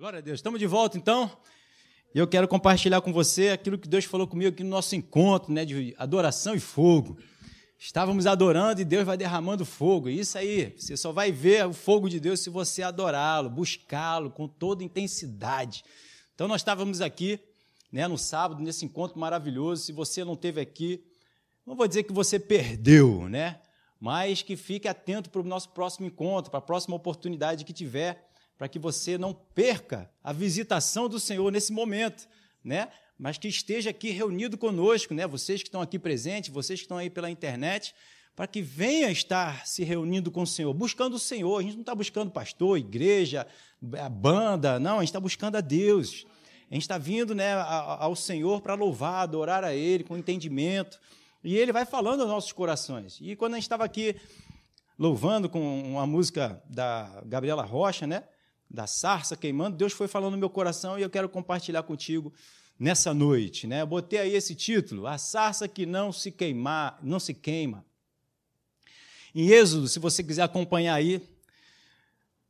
[0.00, 0.38] Glória a Deus.
[0.38, 1.30] Estamos de volta então.
[2.14, 5.52] E eu quero compartilhar com você aquilo que Deus falou comigo aqui no nosso encontro,
[5.52, 7.18] né, de adoração e fogo.
[7.78, 10.08] Estávamos adorando e Deus vai derramando fogo.
[10.08, 14.48] Isso aí, você só vai ver o fogo de Deus se você adorá-lo, buscá-lo com
[14.48, 15.84] toda intensidade.
[16.34, 17.38] Então nós estávamos aqui,
[17.92, 19.82] né, no sábado, nesse encontro maravilhoso.
[19.82, 21.04] Se você não esteve aqui,
[21.66, 23.60] não vou dizer que você perdeu, né?
[24.00, 28.29] Mas que fique atento para o nosso próximo encontro, para a próxima oportunidade que tiver
[28.60, 32.28] para que você não perca a visitação do Senhor nesse momento,
[32.62, 32.88] né?
[33.18, 35.26] Mas que esteja aqui reunido conosco, né?
[35.26, 37.94] Vocês que estão aqui presentes, vocês que estão aí pela internet,
[38.36, 41.58] para que venha estar se reunindo com o Senhor, buscando o Senhor.
[41.58, 43.46] A gente não está buscando pastor, igreja,
[43.80, 46.26] banda, não, a gente está buscando a Deus.
[46.70, 51.00] A gente está vindo né, ao Senhor para louvar, adorar a Ele com entendimento.
[51.42, 53.16] E Ele vai falando aos nossos corações.
[53.22, 54.16] E quando a gente estava aqui
[54.98, 58.22] louvando com uma música da Gabriela Rocha, né?
[58.70, 62.32] Da sarça queimando, Deus foi falando no meu coração e eu quero compartilhar contigo
[62.78, 63.82] nessa noite, né?
[63.82, 67.84] Eu botei aí esse título, a sarça que não se queimar, não se queima.
[69.34, 71.20] Em Êxodo, se você quiser acompanhar aí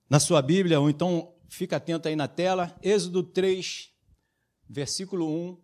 [0.09, 3.91] na sua Bíblia, ou então fica atento aí na tela, Êxodo 3,
[4.69, 5.59] versículo 1,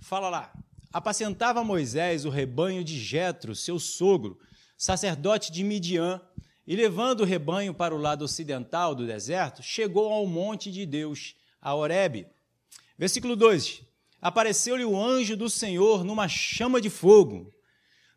[0.00, 0.52] fala lá:
[0.92, 4.38] Apacentava Moisés o rebanho de Jetro, seu sogro,
[4.78, 6.20] sacerdote de Midian,
[6.66, 11.36] e levando o rebanho para o lado ocidental do deserto, chegou ao monte de Deus,
[11.62, 12.26] a Horebe.
[12.98, 13.82] Versículo 2:
[14.20, 17.54] Apareceu-lhe o anjo do Senhor numa chama de fogo,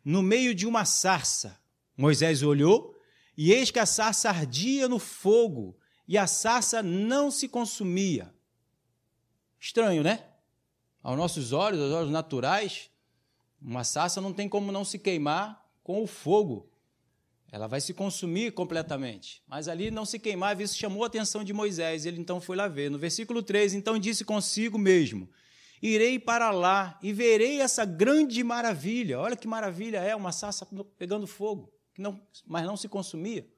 [0.04, 1.60] no meio de uma sarça.
[1.96, 2.96] Moisés olhou,
[3.36, 5.78] e eis que a sarça ardia no fogo,
[6.08, 8.34] e a sarça não se consumia.
[9.60, 10.24] Estranho, né?
[11.02, 12.90] Aos nossos olhos, aos olhos naturais,
[13.60, 16.69] uma sarça não tem como não se queimar com o fogo
[17.52, 19.42] ela vai se consumir completamente.
[19.46, 22.68] Mas ali não se queimava, isso chamou a atenção de Moisés, ele então foi lá
[22.68, 22.90] ver.
[22.90, 25.28] No versículo 3, então disse consigo mesmo:
[25.82, 29.18] Irei para lá e verei essa grande maravilha.
[29.18, 33.48] Olha que maravilha é uma sarça pegando fogo, não, mas não se consumia.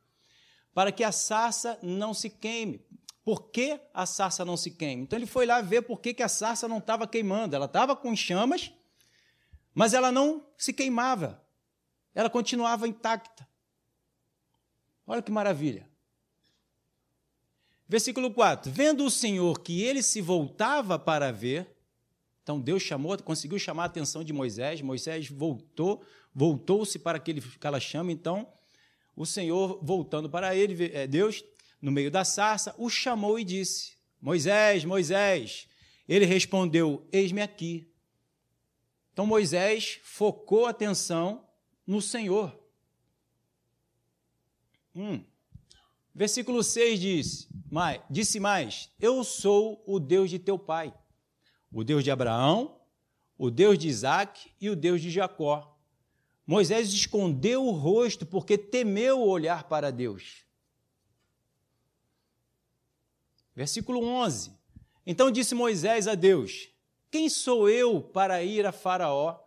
[0.72, 2.81] Para que a sarça não se queime.
[3.25, 5.02] Por que a sarça não se queime?
[5.02, 7.54] Então ele foi lá ver por que, que a sarça não estava queimando.
[7.54, 8.72] Ela estava com chamas,
[9.75, 11.44] mas ela não se queimava.
[12.14, 13.47] Ela continuava intacta.
[15.06, 15.88] Olha que maravilha.
[17.88, 21.68] Versículo 4: Vendo o Senhor que ele se voltava para ver,
[22.42, 26.02] então Deus chamou, conseguiu chamar a atenção de Moisés, Moisés voltou,
[26.34, 28.50] voltou-se para aquele, aquela chama, então
[29.14, 31.44] o Senhor, voltando para ele, é, Deus,
[31.80, 35.69] no meio da sarça, o chamou e disse: Moisés, Moisés.
[36.08, 37.88] Ele respondeu: Eis-me aqui.
[39.12, 41.46] Então Moisés focou a atenção
[41.86, 42.58] no Senhor.
[44.94, 45.25] Hum.
[46.14, 50.92] Versículo 6 diz, mais, disse mais: Eu sou o Deus de teu pai,
[51.72, 52.78] o Deus de Abraão,
[53.38, 55.75] o Deus de Isaac e o Deus de Jacó.
[56.47, 60.44] Moisés escondeu o rosto porque temeu olhar para Deus.
[63.56, 64.52] Versículo 11:
[65.06, 66.69] Então disse Moisés a Deus:
[67.10, 69.41] Quem sou eu para ir a Faraó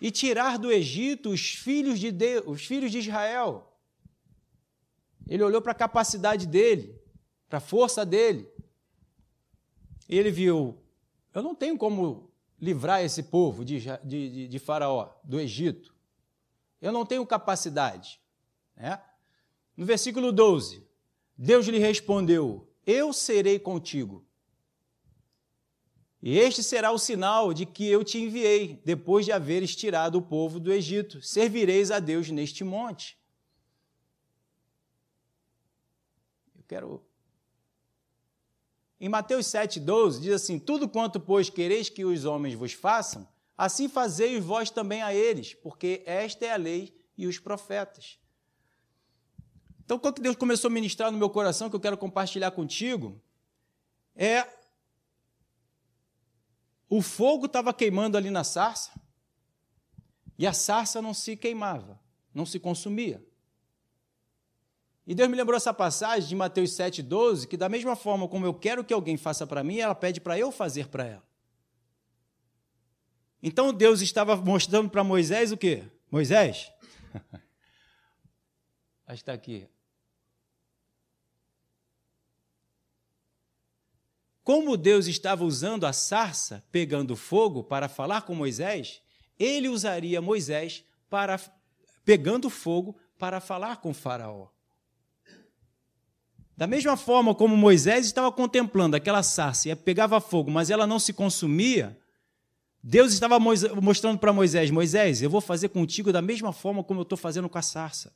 [0.00, 3.67] e tirar do Egito os filhos de Deus, os filhos de Israel?
[5.28, 6.98] Ele olhou para a capacidade dele,
[7.48, 8.48] para a força dele.
[10.08, 10.78] E ele viu:
[11.34, 12.30] eu não tenho como
[12.60, 15.94] livrar esse povo de, de, de Faraó, do Egito.
[16.80, 18.20] Eu não tenho capacidade.
[18.76, 19.00] Né?
[19.76, 20.84] No versículo 12,
[21.36, 24.24] Deus lhe respondeu: Eu serei contigo.
[26.20, 30.22] E este será o sinal de que eu te enviei, depois de haveres tirado o
[30.22, 31.22] povo do Egito.
[31.22, 33.17] Servireis a Deus neste monte.
[36.68, 37.02] Quero.
[39.00, 43.88] Em Mateus 7,12 diz assim: Tudo quanto, pois, quereis que os homens vos façam, assim
[43.88, 48.18] fazei vós também a eles, porque esta é a lei e os profetas.
[49.84, 53.20] Então, quando Deus começou a ministrar no meu coração, que eu quero compartilhar contigo,
[54.14, 54.46] é.
[56.90, 58.90] O fogo estava queimando ali na sarça,
[60.38, 62.00] e a sarça não se queimava,
[62.32, 63.26] não se consumia.
[65.08, 68.52] E Deus me lembrou essa passagem de Mateus 7,12, que da mesma forma como eu
[68.52, 71.22] quero que alguém faça para mim, ela pede para eu fazer para ela.
[73.42, 75.82] Então Deus estava mostrando para Moisés o quê?
[76.10, 76.70] Moisés,
[79.08, 79.66] está aqui.
[84.44, 89.00] Como Deus estava usando a sarça pegando fogo para falar com Moisés,
[89.38, 91.40] ele usaria Moisés para
[92.04, 94.48] pegando fogo para falar com Faraó.
[96.58, 100.98] Da mesma forma como Moisés estava contemplando aquela sarça e pegava fogo, mas ela não
[100.98, 101.96] se consumia,
[102.82, 107.02] Deus estava mostrando para Moisés: Moisés, eu vou fazer contigo da mesma forma como eu
[107.04, 108.12] estou fazendo com a sarça.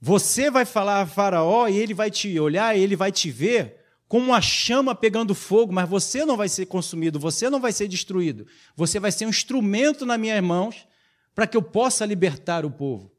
[0.00, 3.84] Você vai falar a Faraó e ele vai te olhar e ele vai te ver
[4.08, 7.86] como uma chama pegando fogo, mas você não vai ser consumido, você não vai ser
[7.86, 8.46] destruído.
[8.74, 10.88] Você vai ser um instrumento nas minhas mãos
[11.34, 13.13] para que eu possa libertar o povo.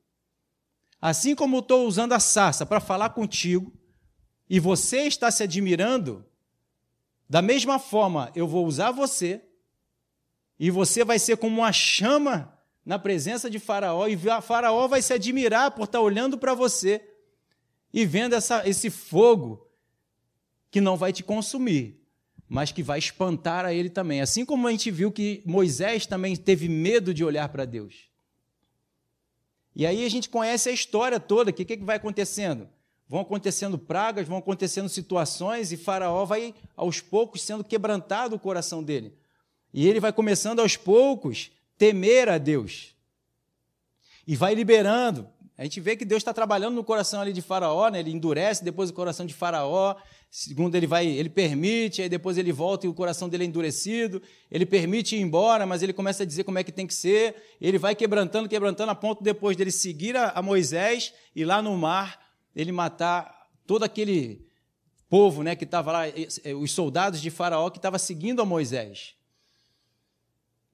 [1.07, 3.71] Assim como eu estou usando a sarça para falar contigo,
[4.49, 6.25] e você está se admirando,
[7.29, 9.39] da mesma forma eu vou usar você,
[10.59, 15.13] e você vai ser como uma chama na presença de Faraó, e Faraó vai se
[15.13, 17.07] admirar por estar olhando para você
[17.93, 19.69] e vendo essa, esse fogo
[20.71, 22.01] que não vai te consumir,
[22.49, 24.21] mas que vai espantar a ele também.
[24.21, 28.14] Assim como a gente viu que Moisés também teve medo de olhar para Deus.
[29.75, 32.69] E aí a gente conhece a história toda, que o que, que vai acontecendo?
[33.07, 38.81] Vão acontecendo pragas, vão acontecendo situações, e Faraó vai, aos poucos, sendo quebrantado o coração
[38.81, 39.13] dele.
[39.73, 42.95] E ele vai começando, aos poucos, temer a Deus.
[44.25, 45.27] E vai liberando.
[45.57, 47.99] A gente vê que Deus está trabalhando no coração ali de Faraó, né?
[47.99, 49.95] ele endurece depois o coração de Faraó,
[50.29, 54.21] Segundo, ele vai, ele permite, aí depois ele volta e o coração dele é endurecido.
[54.51, 57.35] Ele permite ir embora, mas ele começa a dizer como é que tem que ser.
[57.61, 61.77] Ele vai quebrantando, quebrantando, a ponto depois dele seguir a, a Moisés e lá no
[61.77, 62.19] mar
[62.55, 64.45] ele matar todo aquele
[65.09, 66.03] povo, né, que estava lá,
[66.59, 69.15] os soldados de Faraó que estava seguindo a Moisés.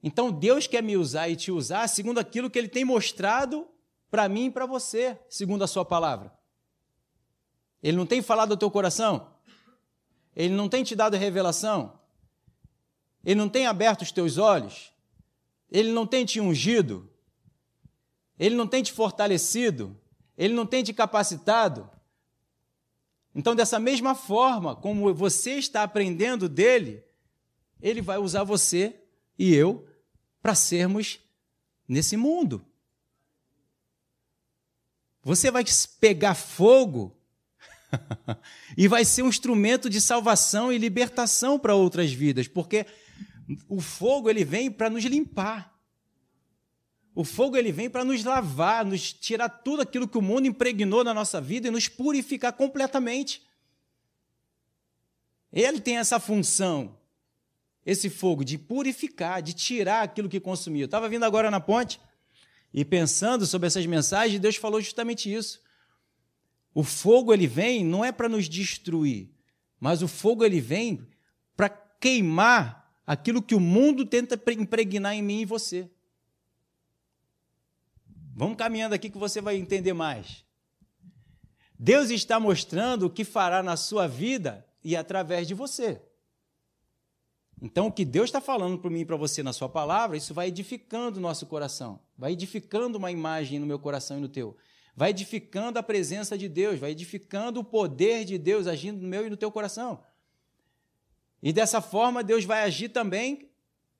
[0.02, 3.68] Então Deus quer me usar e te usar segundo aquilo que Ele tem mostrado
[4.10, 6.32] para mim e para você, segundo a Sua palavra.
[7.82, 9.31] Ele não tem falado ao teu coração?
[10.34, 11.98] Ele não tem te dado revelação?
[13.24, 14.92] Ele não tem aberto os teus olhos?
[15.70, 17.08] Ele não tem te ungido?
[18.38, 19.96] Ele não tem te fortalecido?
[20.36, 21.88] Ele não tem te capacitado?
[23.34, 27.02] Então, dessa mesma forma, como você está aprendendo dele,
[27.80, 29.00] ele vai usar você
[29.38, 29.86] e eu
[30.42, 31.20] para sermos
[31.88, 32.64] nesse mundo.
[35.22, 35.64] Você vai
[36.00, 37.16] pegar fogo
[38.76, 42.86] e vai ser um instrumento de salvação e libertação para outras vidas, porque
[43.68, 45.72] o fogo ele vem para nos limpar.
[47.14, 51.04] O fogo ele vem para nos lavar, nos tirar tudo aquilo que o mundo impregnou
[51.04, 53.42] na nossa vida e nos purificar completamente.
[55.52, 56.98] Ele tem essa função,
[57.84, 60.86] esse fogo, de purificar, de tirar aquilo que consumiu.
[60.86, 62.00] Estava vindo agora na ponte
[62.72, 65.60] e pensando sobre essas mensagens, Deus falou justamente isso.
[66.74, 69.30] O fogo ele vem não é para nos destruir,
[69.78, 71.06] mas o fogo ele vem
[71.56, 75.90] para queimar aquilo que o mundo tenta impregnar em mim e você.
[78.34, 80.44] Vamos caminhando aqui que você vai entender mais.
[81.78, 86.00] Deus está mostrando o que fará na sua vida e através de você.
[87.60, 90.32] Então, o que Deus está falando para mim e para você na sua palavra, isso
[90.32, 94.56] vai edificando o nosso coração, vai edificando uma imagem no meu coração e no teu
[94.94, 99.26] vai edificando a presença de Deus, vai edificando o poder de Deus agindo no meu
[99.26, 100.02] e no teu coração.
[101.42, 103.50] E dessa forma, Deus vai agir também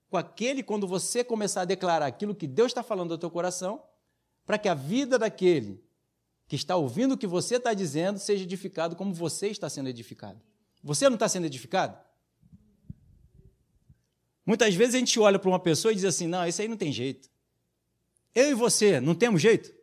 [0.09, 3.83] com aquele, quando você começar a declarar aquilo que Deus está falando ao teu coração,
[4.45, 5.83] para que a vida daquele
[6.47, 10.39] que está ouvindo o que você está dizendo seja edificado como você está sendo edificado.
[10.83, 11.97] Você não está sendo edificado?
[14.45, 16.77] Muitas vezes a gente olha para uma pessoa e diz assim: não, isso aí não
[16.77, 17.29] tem jeito.
[18.35, 19.73] Eu e você não temos jeito?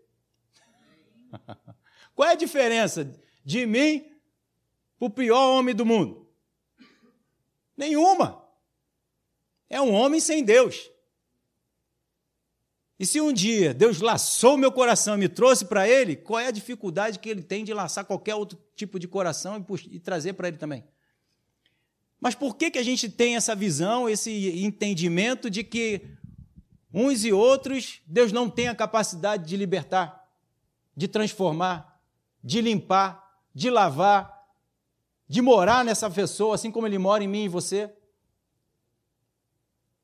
[2.14, 3.10] Qual é a diferença
[3.44, 4.04] de mim
[4.98, 6.28] para o pior homem do mundo?
[7.76, 8.44] Nenhuma.
[9.68, 10.90] É um homem sem Deus.
[12.98, 16.48] E se um dia Deus laçou meu coração e me trouxe para Ele, qual é
[16.48, 20.48] a dificuldade que Ele tem de laçar qualquer outro tipo de coração e, trazer para
[20.48, 20.84] Ele também?
[22.20, 26.02] Mas por que, que a gente tem essa visão, esse entendimento de que
[26.92, 30.19] uns e outros Deus não tem a capacidade de libertar?
[31.00, 31.98] De transformar,
[32.44, 34.38] de limpar, de lavar,
[35.26, 37.90] de morar nessa pessoa, assim como ele mora em mim e você?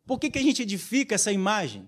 [0.06, 1.86] Por que, que a gente edifica essa imagem?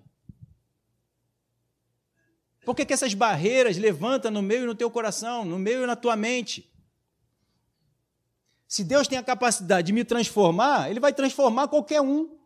[2.66, 5.86] Por que, que essas barreiras levantam no meio e no teu coração, no meio e
[5.86, 6.70] na tua mente?
[8.66, 12.36] Se Deus tem a capacidade de me transformar, Ele vai transformar qualquer um.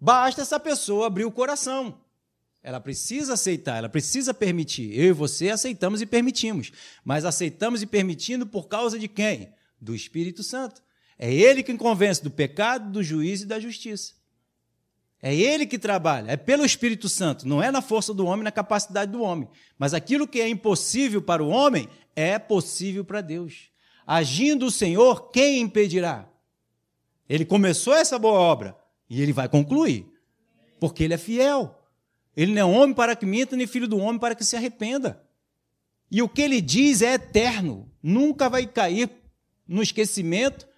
[0.00, 2.07] Basta essa pessoa abrir o coração.
[2.62, 4.92] Ela precisa aceitar, ela precisa permitir.
[4.98, 6.72] Eu e você aceitamos e permitimos.
[7.04, 9.52] Mas aceitamos e permitindo por causa de quem?
[9.80, 10.82] Do Espírito Santo.
[11.18, 14.18] É ele quem convence do pecado, do juízo e da justiça.
[15.20, 18.52] É Ele que trabalha, é pelo Espírito Santo, não é na força do homem, na
[18.52, 19.48] capacidade do homem.
[19.76, 23.68] Mas aquilo que é impossível para o homem é possível para Deus.
[24.06, 26.28] Agindo o Senhor, quem impedirá?
[27.28, 28.76] Ele começou essa boa obra
[29.10, 30.06] e ele vai concluir,
[30.78, 31.74] porque ele é fiel.
[32.38, 35.20] Ele não é homem para que minta, nem filho do homem para que se arrependa.
[36.08, 39.10] E o que ele diz é eterno, nunca vai cair
[39.66, 40.68] no esquecimento,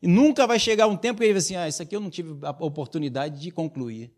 [0.00, 2.10] e nunca vai chegar um tempo que ele vai assim: ah, isso aqui eu não
[2.10, 4.14] tive a oportunidade de concluir.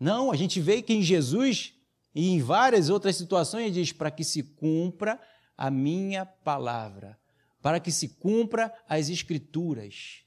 [0.00, 1.74] Não, a gente vê que em Jesus
[2.14, 5.20] e em várias outras situações ele diz: para que se cumpra
[5.54, 7.18] a minha palavra,
[7.60, 10.22] para que se cumpra as Escrituras.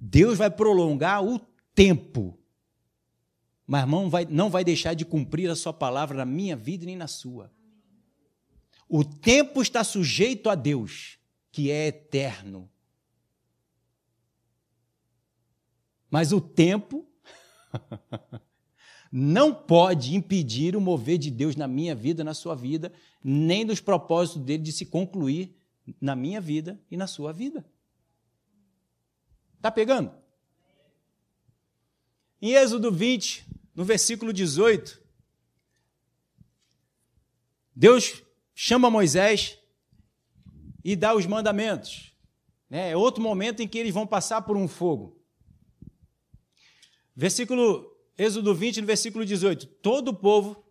[0.00, 1.40] Deus vai prolongar o
[1.74, 2.39] tempo,
[3.70, 6.96] mas não vai, não vai deixar de cumprir a sua palavra na minha vida nem
[6.96, 7.52] na sua.
[8.88, 11.20] O tempo está sujeito a Deus,
[11.52, 12.68] que é eterno.
[16.10, 17.06] Mas o tempo
[19.12, 23.78] não pode impedir o mover de Deus na minha vida, na sua vida, nem dos
[23.78, 25.56] propósitos dele de se concluir
[26.00, 27.64] na minha vida e na sua vida.
[29.58, 30.12] Está pegando?
[32.42, 35.00] Em Êxodo 20, no versículo 18,
[37.74, 38.22] Deus
[38.54, 39.58] chama Moisés
[40.84, 42.14] e dá os mandamentos.
[42.68, 42.90] Né?
[42.90, 45.20] É outro momento em que eles vão passar por um fogo.
[47.14, 50.62] Versículo Êxodo 20, no versículo 18: Todo o povo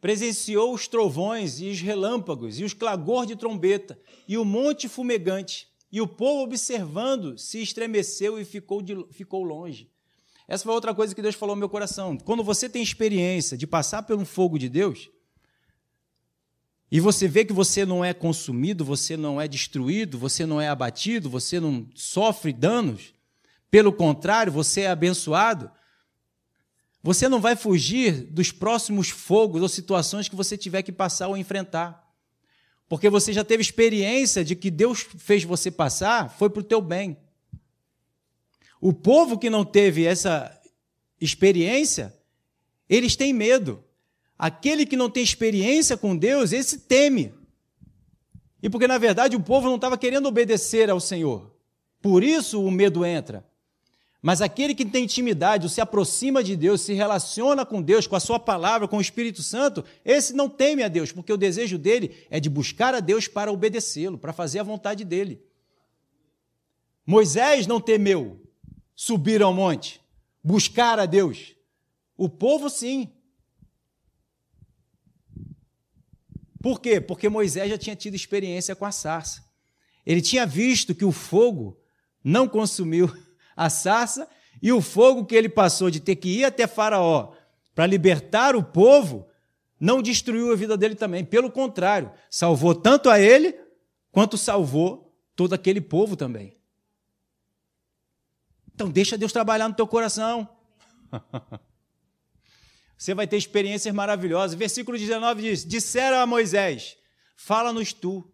[0.00, 5.68] presenciou os trovões e os relâmpagos e os clagor de trombeta e o monte fumegante
[5.90, 9.90] e o povo, observando, se estremeceu e ficou, de, ficou longe.
[10.48, 12.16] Essa foi outra coisa que Deus falou no meu coração.
[12.16, 15.10] Quando você tem experiência de passar pelo fogo de Deus,
[16.90, 20.68] e você vê que você não é consumido, você não é destruído, você não é
[20.68, 23.12] abatido, você não sofre danos,
[23.70, 25.70] pelo contrário, você é abençoado,
[27.02, 31.36] você não vai fugir dos próximos fogos ou situações que você tiver que passar ou
[31.36, 32.08] enfrentar.
[32.88, 36.80] Porque você já teve experiência de que Deus fez você passar, foi para o teu
[36.80, 37.18] bem.
[38.80, 40.56] O povo que não teve essa
[41.20, 42.14] experiência,
[42.88, 43.82] eles têm medo.
[44.38, 47.34] Aquele que não tem experiência com Deus, esse teme.
[48.62, 51.52] E porque, na verdade, o povo não estava querendo obedecer ao Senhor.
[52.00, 53.44] Por isso o medo entra.
[54.20, 58.20] Mas aquele que tem intimidade, se aproxima de Deus, se relaciona com Deus, com a
[58.20, 62.26] sua palavra, com o Espírito Santo, esse não teme a Deus, porque o desejo dele
[62.28, 65.40] é de buscar a Deus para obedecê-lo, para fazer a vontade dele.
[67.06, 68.40] Moisés não temeu
[69.00, 70.00] subir ao monte,
[70.42, 71.54] buscar a Deus.
[72.16, 73.08] O povo sim.
[76.60, 77.00] Por quê?
[77.00, 79.44] Porque Moisés já tinha tido experiência com a sarça.
[80.04, 81.80] Ele tinha visto que o fogo
[82.24, 83.08] não consumiu
[83.56, 84.28] a sarça
[84.60, 87.34] e o fogo que ele passou de ter que ir até Faraó
[87.76, 89.28] para libertar o povo,
[89.78, 91.24] não destruiu a vida dele também.
[91.24, 93.54] Pelo contrário, salvou tanto a ele
[94.10, 96.57] quanto salvou todo aquele povo também.
[98.78, 100.48] Então, deixa Deus trabalhar no teu coração.
[102.96, 104.56] Você vai ter experiências maravilhosas.
[104.56, 106.96] Versículo 19 diz: Disseram a Moisés:
[107.36, 108.30] Fala-nos tu.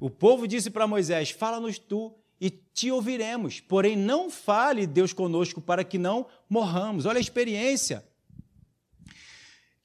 [0.00, 3.60] O povo disse para Moisés: Fala-nos tu e te ouviremos.
[3.60, 7.06] Porém, não fale Deus conosco para que não morramos.
[7.06, 8.04] Olha a experiência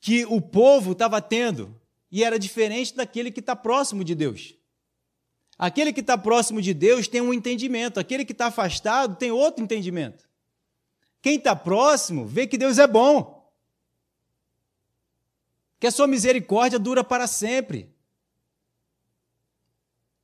[0.02, 1.80] que o povo estava tendo
[2.12, 4.56] e era diferente daquele que está próximo de Deus.
[5.60, 9.62] Aquele que está próximo de Deus tem um entendimento, aquele que está afastado tem outro
[9.62, 10.26] entendimento.
[11.22, 13.52] Quem está próximo vê que Deus é bom,
[15.78, 17.94] que a sua misericórdia dura para sempre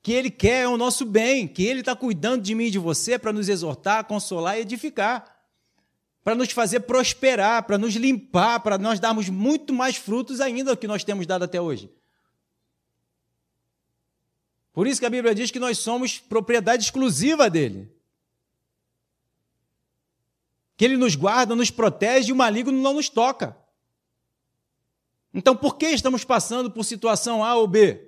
[0.01, 3.19] que Ele quer o nosso bem, que Ele está cuidando de mim e de você
[3.19, 5.35] para nos exortar, consolar e edificar,
[6.23, 10.77] para nos fazer prosperar, para nos limpar, para nós darmos muito mais frutos ainda do
[10.77, 11.91] que nós temos dado até hoje.
[14.75, 17.91] Por isso que a Bíblia diz que nós somos propriedade exclusiva dele.
[20.77, 23.58] Que ele nos guarda, nos protege e o maligno não nos toca.
[25.34, 28.05] Então, por que estamos passando por situação A ou B?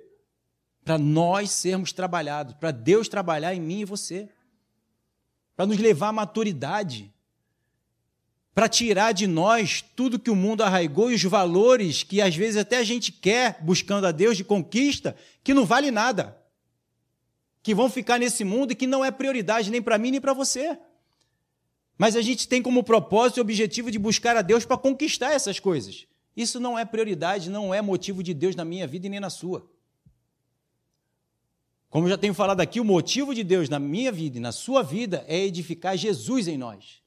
[0.88, 4.26] para nós sermos trabalhados, para Deus trabalhar em mim e você,
[5.54, 7.12] para nos levar à maturidade,
[8.54, 12.56] para tirar de nós tudo que o mundo arraigou e os valores que às vezes
[12.56, 16.37] até a gente quer buscando a Deus de conquista, que não vale nada,
[17.68, 20.32] que vão ficar nesse mundo e que não é prioridade nem para mim nem para
[20.32, 20.78] você.
[21.98, 25.60] Mas a gente tem como propósito e objetivo de buscar a Deus para conquistar essas
[25.60, 26.06] coisas.
[26.34, 29.28] Isso não é prioridade, não é motivo de Deus na minha vida e nem na
[29.28, 29.70] sua.
[31.90, 34.50] Como eu já tenho falado aqui, o motivo de Deus na minha vida e na
[34.50, 37.02] sua vida é edificar Jesus em nós.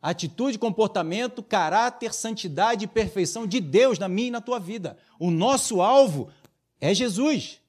[0.00, 4.96] atitude, comportamento, caráter, santidade e perfeição de Deus na minha e na tua vida.
[5.18, 6.30] O nosso alvo
[6.80, 7.62] é Jesus.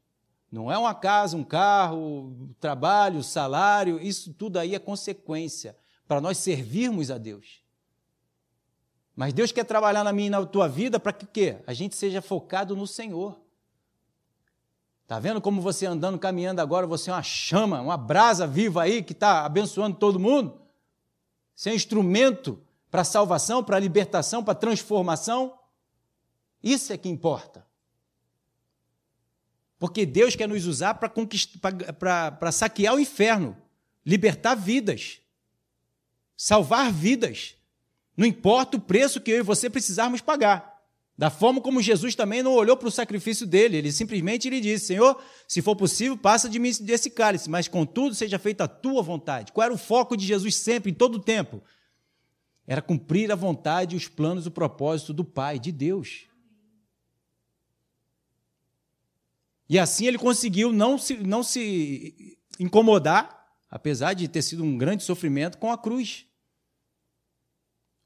[0.56, 5.76] Não é uma casa, um carro, trabalho, salário, isso tudo aí é consequência
[6.08, 7.62] para nós servirmos a Deus.
[9.14, 11.58] Mas Deus quer trabalhar na minha e na tua vida para que o quê?
[11.68, 13.38] A gente seja focado no Senhor.
[15.04, 19.04] Está vendo como você andando, caminhando agora, você é uma chama, uma brasa viva aí
[19.04, 20.62] que está abençoando todo mundo?
[21.54, 22.58] Ser é instrumento
[22.90, 25.60] para salvação, para libertação, para transformação.
[26.64, 27.68] Isso é que importa.
[29.78, 33.58] Porque Deus quer nos usar para saquear o inferno,
[34.06, 35.20] libertar vidas,
[36.38, 37.56] salvar vidas.
[38.16, 40.76] Não importa o preço que eu e você precisarmos pagar.
[41.18, 44.88] Da forma como Jesus também não olhou para o sacrifício dele, ele simplesmente lhe disse:
[44.88, 49.02] Senhor, se for possível, passa de mim desse cálice, mas contudo seja feita a tua
[49.02, 49.54] vontade.
[49.54, 51.64] Qual era o foco de Jesus sempre, em todo o tempo?
[52.68, 56.26] Era cumprir a vontade, os planos, o propósito do Pai, de Deus.
[59.68, 65.04] E assim ele conseguiu não se, não se incomodar, apesar de ter sido um grande
[65.04, 66.26] sofrimento, com a cruz.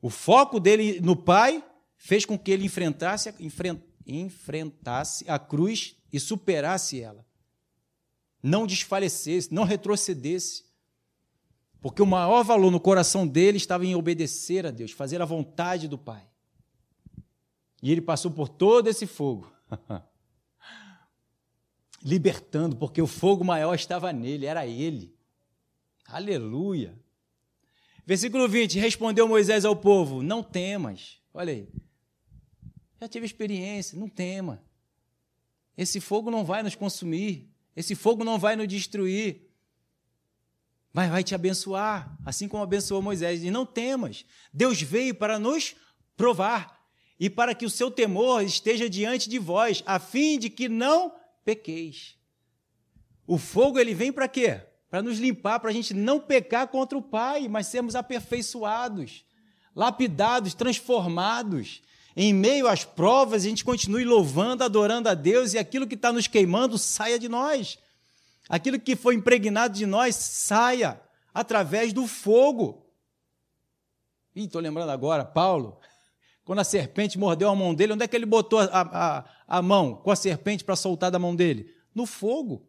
[0.01, 1.63] O foco dele no Pai
[1.97, 3.33] fez com que ele enfrentasse,
[4.07, 7.25] enfrentasse a cruz e superasse ela.
[8.41, 10.63] Não desfalecesse, não retrocedesse.
[11.81, 15.87] Porque o maior valor no coração dele estava em obedecer a Deus, fazer a vontade
[15.87, 16.25] do Pai.
[17.81, 19.51] E ele passou por todo esse fogo,
[22.03, 25.13] libertando, porque o fogo maior estava nele, era ele.
[26.05, 26.97] Aleluia.
[28.05, 31.19] Versículo 20: Respondeu Moisés ao povo: Não temas.
[31.33, 31.67] Olha aí,
[32.99, 34.63] já tive experiência, não tema.
[35.77, 39.47] Esse fogo não vai nos consumir, esse fogo não vai nos destruir.
[40.91, 43.43] Mas vai te abençoar, assim como abençoou Moisés.
[43.43, 44.25] E não temas.
[44.51, 45.75] Deus veio para nos
[46.17, 46.83] provar
[47.19, 51.13] e para que o seu temor esteja diante de vós, a fim de que não
[51.55, 52.15] pequeis.
[53.25, 54.61] O fogo ele vem para quê?
[54.89, 59.25] Para nos limpar, para a gente não pecar contra o Pai, mas sermos aperfeiçoados,
[59.75, 61.81] lapidados, transformados
[62.15, 66.11] em meio às provas, a gente continue louvando, adorando a Deus e aquilo que está
[66.11, 67.79] nos queimando saia de nós.
[68.47, 70.99] Aquilo que foi impregnado de nós saia
[71.33, 72.85] através do fogo.
[74.35, 75.79] Ih, estou lembrando agora, Paulo,
[76.49, 79.61] quando a serpente mordeu a mão dele, onde é que ele botou a, a, a
[79.61, 81.71] mão com a serpente para soltar da mão dele?
[81.93, 82.65] No fogo.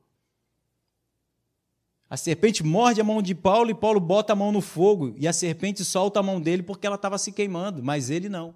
[2.07, 5.27] A serpente morde a mão de Paulo e Paulo bota a mão no fogo e
[5.27, 8.55] a serpente solta a mão dele porque ela estava se queimando, mas ele não.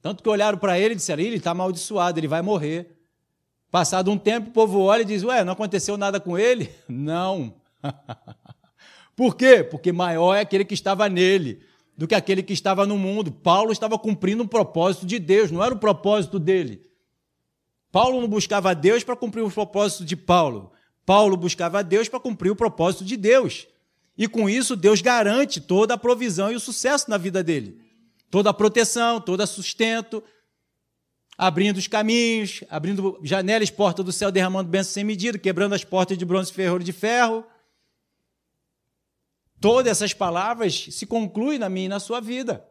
[0.00, 2.98] Tanto que olharam para ele e disseram: ele está amaldiçoado, ele vai morrer.
[3.70, 6.74] Passado um tempo, o povo olha e diz: Ué, não aconteceu nada com ele?
[6.88, 7.54] Não.
[9.14, 9.62] Por quê?
[9.62, 11.62] Porque maior é aquele que estava nele
[11.96, 13.32] do que aquele que estava no mundo.
[13.32, 16.82] Paulo estava cumprindo um propósito de Deus, não era o propósito dele.
[17.90, 20.72] Paulo não buscava Deus para cumprir o propósito de Paulo.
[21.04, 23.66] Paulo buscava Deus para cumprir o propósito de Deus.
[24.18, 27.86] E com isso, Deus garante toda a provisão e o sucesso na vida dele
[28.30, 30.22] toda a proteção, todo o sustento,
[31.38, 36.16] abrindo os caminhos, abrindo janelas, portas do céu, derramando bênçãos sem medida, quebrando as portas
[36.16, 37.44] de bronze, ferro de ferro.
[39.60, 42.66] Todas essas palavras se concluem na minha e na sua vida.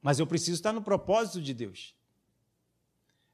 [0.00, 1.94] Mas eu preciso estar no propósito de Deus.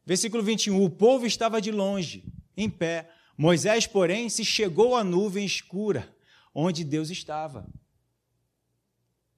[0.04, 0.82] Versículo 21.
[0.82, 2.24] O povo estava de longe,
[2.56, 3.10] em pé.
[3.36, 6.14] Moisés, porém, se chegou à nuvem escura,
[6.54, 7.68] onde Deus estava.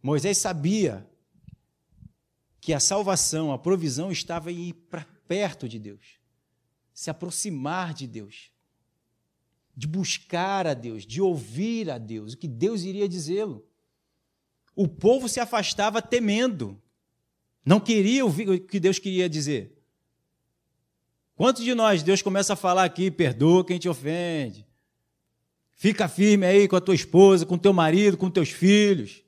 [0.02, 1.06] Moisés sabia
[2.60, 6.18] que a salvação, a provisão estava em ir para perto de Deus,
[6.92, 8.50] se aproximar de Deus,
[9.76, 13.64] de buscar a Deus, de ouvir a Deus, o que Deus iria dizê-lo.
[14.74, 16.80] O povo se afastava temendo,
[17.64, 19.76] não queria ouvir o que Deus queria dizer.
[21.34, 24.66] Quantos de nós Deus começa a falar aqui, perdoa quem te ofende,
[25.72, 29.22] fica firme aí com a tua esposa, com teu marido, com teus filhos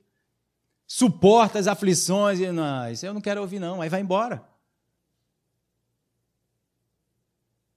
[0.92, 2.38] suporta as aflições.
[2.38, 3.81] E, não, isso eu não quero ouvir, não.
[3.81, 4.46] Aí vai embora.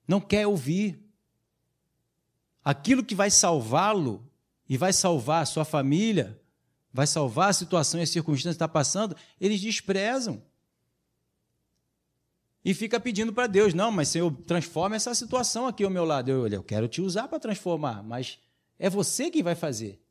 [0.06, 1.02] Não quer ouvir.
[2.66, 4.28] Aquilo que vai salvá-lo
[4.68, 6.42] e vai salvar a sua família,
[6.92, 10.42] vai salvar a situação e as circunstâncias que está passando, eles desprezam.
[12.64, 16.32] E fica pedindo para Deus, não, mas Senhor, transforma essa situação aqui ao meu lado.
[16.32, 18.40] Eu, eu quero te usar para transformar, mas
[18.80, 20.02] é você quem vai fazer.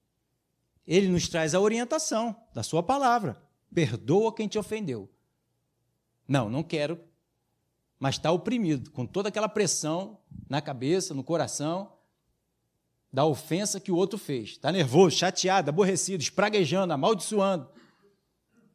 [0.86, 3.42] Ele nos traz a orientação da sua palavra.
[3.74, 5.10] Perdoa quem te ofendeu.
[6.28, 7.00] Não, não quero.
[7.98, 11.93] Mas está oprimido, com toda aquela pressão na cabeça, no coração.
[13.14, 14.50] Da ofensa que o outro fez.
[14.50, 17.70] Está nervoso, chateado, aborrecido, espraguejando, amaldiçoando.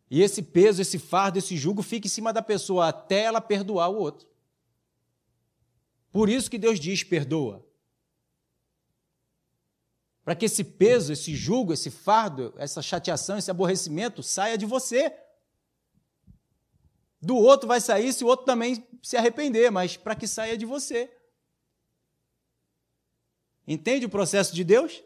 [0.10, 3.90] E esse peso, esse fardo, esse jugo fica em cima da pessoa até ela perdoar
[3.90, 4.26] o outro.
[6.10, 7.68] Por isso que Deus diz: perdoa.
[10.24, 15.14] Para que esse peso, esse jugo, esse fardo, essa chateação, esse aborrecimento saia de você.
[17.22, 20.66] Do outro vai sair se o outro também se arrepender, mas para que saia de
[20.66, 21.12] você.
[23.70, 25.04] Entende o processo de Deus?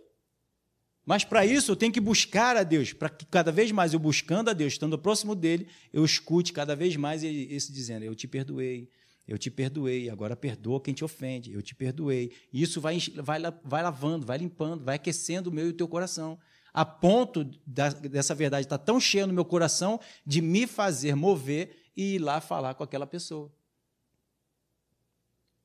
[1.05, 3.99] Mas para isso eu tenho que buscar a Deus, para que cada vez mais eu
[3.99, 8.25] buscando a Deus, estando próximo dele, eu escute cada vez mais esse dizendo: Eu te
[8.25, 8.89] perdoei,
[9.27, 12.31] eu te perdoei, agora perdoa quem te ofende, eu te perdoei.
[12.53, 15.87] E isso vai, vai, vai lavando, vai limpando, vai aquecendo o meu e o teu
[15.89, 16.39] coração,
[16.73, 21.91] a ponto da, dessa verdade estar tão cheia no meu coração de me fazer mover
[21.97, 23.51] e ir lá falar com aquela pessoa.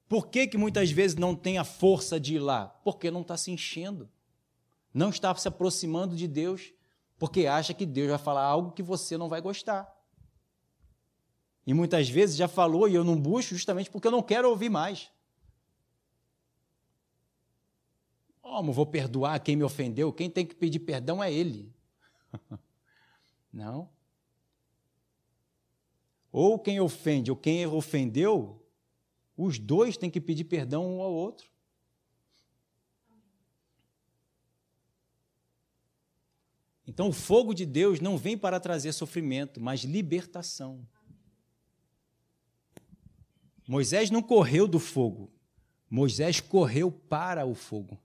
[0.09, 2.69] Por que, que muitas vezes não tem a força de ir lá?
[2.83, 4.09] Porque não está se enchendo.
[4.93, 6.73] Não está se aproximando de Deus,
[7.19, 9.95] porque acha que Deus vai falar algo que você não vai gostar.
[11.67, 14.71] E muitas vezes já falou e eu não busco justamente porque eu não quero ouvir
[14.71, 15.11] mais.
[18.41, 20.11] Como vou perdoar quem me ofendeu?
[20.11, 21.71] Quem tem que pedir perdão é ele.
[23.53, 23.91] Não.
[26.33, 28.58] Ou quem ofende ou quem ofendeu,
[29.39, 31.49] os dois têm que pedir perdão um ao outro.
[36.85, 40.85] Então, o fogo de Deus não vem para trazer sofrimento, mas libertação.
[43.69, 45.31] Moisés não correu do fogo,
[45.89, 48.03] Moisés correu para o fogo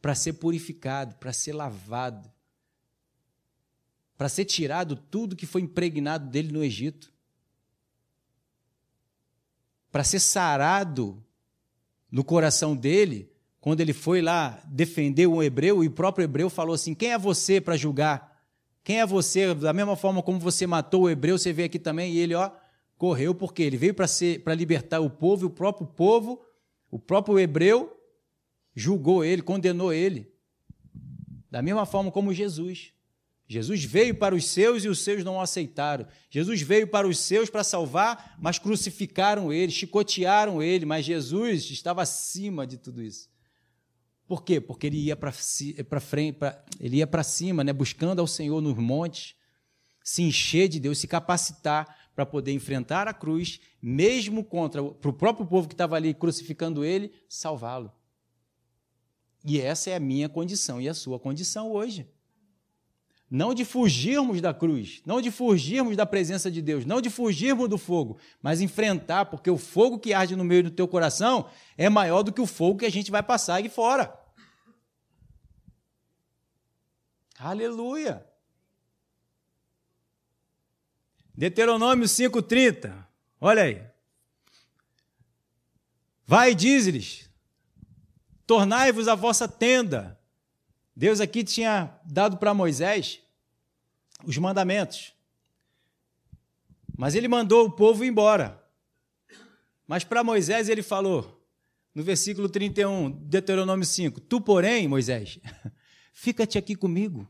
[0.00, 2.30] para ser purificado, para ser lavado,
[4.18, 7.13] para ser tirado tudo que foi impregnado dele no Egito,
[9.94, 11.24] para ser sarado
[12.10, 13.30] no coração dele,
[13.60, 17.16] quando ele foi lá defender um hebreu, e o próprio hebreu falou assim: Quem é
[17.18, 18.42] você para julgar?
[18.82, 19.54] Quem é você?
[19.54, 22.50] Da mesma forma como você matou o hebreu, você veio aqui também, e ele, ó,
[22.98, 26.44] correu, porque ele veio para libertar o povo, e o próprio povo,
[26.90, 27.96] o próprio hebreu,
[28.74, 30.28] julgou ele, condenou ele.
[31.48, 32.92] Da mesma forma como Jesus.
[33.46, 36.06] Jesus veio para os seus e os seus não o aceitaram.
[36.30, 42.02] Jesus veio para os seus para salvar, mas crucificaram ele, chicotearam ele, mas Jesus estava
[42.02, 43.28] acima de tudo isso.
[44.26, 44.60] Por quê?
[44.60, 48.76] Porque ele ia para frente, pra, ele ia para cima, né, buscando ao Senhor nos
[48.76, 49.34] montes,
[50.02, 55.46] se encher de Deus, se capacitar para poder enfrentar a cruz, mesmo contra o próprio
[55.46, 57.92] povo que estava ali crucificando ele, salvá-lo.
[59.44, 62.08] E essa é a minha condição e a sua condição hoje.
[63.34, 67.68] Não de fugirmos da cruz, não de fugirmos da presença de Deus, não de fugirmos
[67.68, 71.88] do fogo, mas enfrentar, porque o fogo que arde no meio do teu coração é
[71.88, 74.16] maior do que o fogo que a gente vai passar aqui fora.
[77.36, 78.24] Aleluia!
[81.34, 83.04] Deuteronômio 5,30.
[83.40, 83.84] Olha aí.
[86.24, 87.28] Vai, diz-lhes,
[88.46, 90.20] tornai-vos a vossa tenda.
[90.94, 93.23] Deus aqui tinha dado para Moisés
[94.26, 95.12] os mandamentos.
[96.96, 98.62] Mas ele mandou o povo embora.
[99.86, 101.44] Mas para Moisés ele falou,
[101.94, 105.38] no versículo 31, Deuteronômio 5: Tu, porém, Moisés,
[106.12, 107.28] fica-te aqui comigo,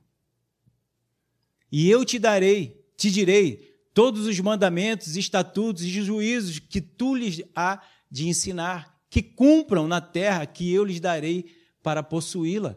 [1.70, 7.42] e eu te darei, te direi todos os mandamentos, estatutos e juízos que tu lhes
[7.54, 12.76] há de ensinar que cumpram na terra que eu lhes darei para possuí-la.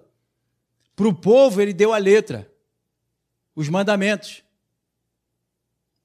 [0.95, 2.51] Para o povo, ele deu a letra,
[3.57, 4.43] os mandamentos.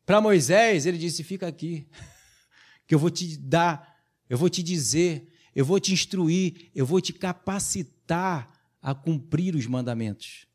[0.06, 1.86] Para Moisés, ele disse: Fica aqui,
[2.88, 6.98] que eu vou te dar, eu vou te dizer, eu vou te instruir, eu vou
[6.98, 10.46] te capacitar a cumprir os mandamentos,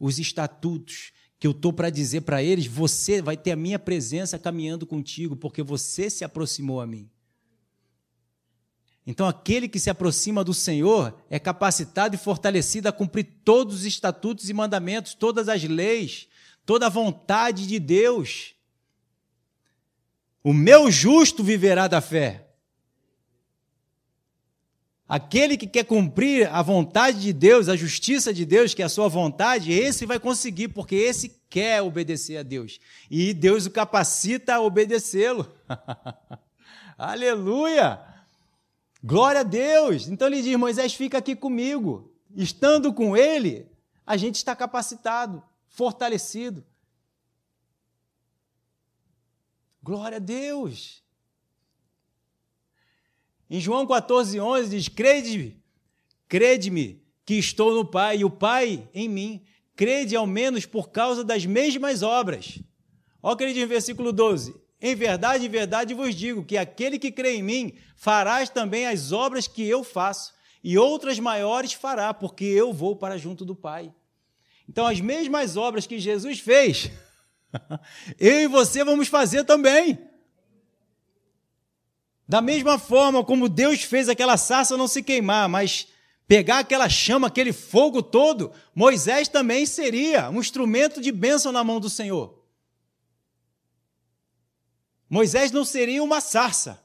[0.00, 2.66] os estatutos que eu estou para dizer para eles.
[2.66, 7.10] Você vai ter a minha presença caminhando contigo, porque você se aproximou a mim.
[9.06, 13.84] Então, aquele que se aproxima do Senhor é capacitado e fortalecido a cumprir todos os
[13.84, 16.26] estatutos e mandamentos, todas as leis,
[16.64, 18.54] toda a vontade de Deus.
[20.42, 22.46] O meu justo viverá da fé.
[25.06, 28.88] Aquele que quer cumprir a vontade de Deus, a justiça de Deus, que é a
[28.88, 32.80] sua vontade, esse vai conseguir, porque esse quer obedecer a Deus.
[33.10, 35.46] E Deus o capacita a obedecê-lo.
[36.96, 38.13] Aleluia!
[39.06, 40.08] Glória a Deus!
[40.08, 42.10] Então ele diz: Moisés, fica aqui comigo.
[42.34, 43.70] Estando com ele,
[44.06, 46.64] a gente está capacitado, fortalecido.
[49.82, 51.04] Glória a Deus!
[53.50, 55.62] Em João 14, 11 diz: Crede,
[56.26, 59.44] crede-me que estou no Pai e o Pai em mim.
[59.76, 62.58] Crede ao menos por causa das mesmas obras.
[63.22, 66.98] Olha o que ele diz versículo 12: Em verdade, em verdade vos digo que aquele
[66.98, 72.12] que crê em mim farás também as obras que eu faço, e outras maiores fará,
[72.12, 73.90] porque eu vou para junto do Pai.
[74.68, 76.90] Então, as mesmas obras que Jesus fez,
[78.20, 79.98] eu e você vamos fazer também.
[82.28, 85.88] Da mesma forma como Deus fez aquela sarça não se queimar, mas
[86.28, 91.80] pegar aquela chama, aquele fogo todo, Moisés também seria um instrumento de bênção na mão
[91.80, 92.43] do Senhor.
[95.08, 96.82] Moisés não seria uma sarça,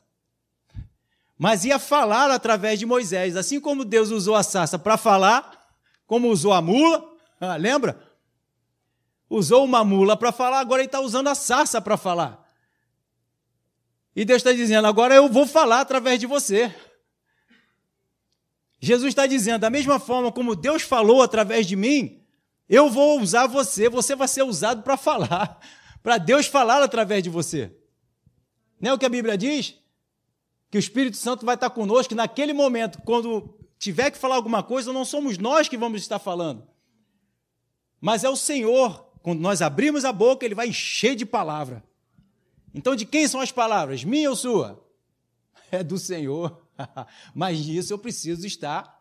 [1.38, 3.36] mas ia falar através de Moisés.
[3.36, 5.70] Assim como Deus usou a sarça para falar,
[6.06, 8.02] como usou a mula, ah, lembra?
[9.30, 12.46] Usou uma mula para falar, agora ele está usando a sarça para falar.
[14.16, 16.76] E Deus está dizendo: agora eu vou falar através de você.
[18.82, 22.22] Jesus está dizendo: da mesma forma como Deus falou através de mim,
[22.68, 25.58] eu vou usar você, você vai ser usado para falar,
[26.04, 27.79] para Deus falar através de você.
[28.80, 29.76] Não é o que a Bíblia diz?
[30.70, 34.94] Que o Espírito Santo vai estar conosco naquele momento, quando tiver que falar alguma coisa,
[34.94, 36.68] não somos nós que vamos estar falando,
[38.00, 39.08] mas é o Senhor.
[39.22, 41.84] Quando nós abrimos a boca, Ele vai encher de palavra.
[42.74, 44.04] Então, de quem são as palavras?
[44.04, 44.86] Minha ou sua?
[45.72, 46.64] É do Senhor.
[47.36, 49.00] Mas nisso eu preciso estar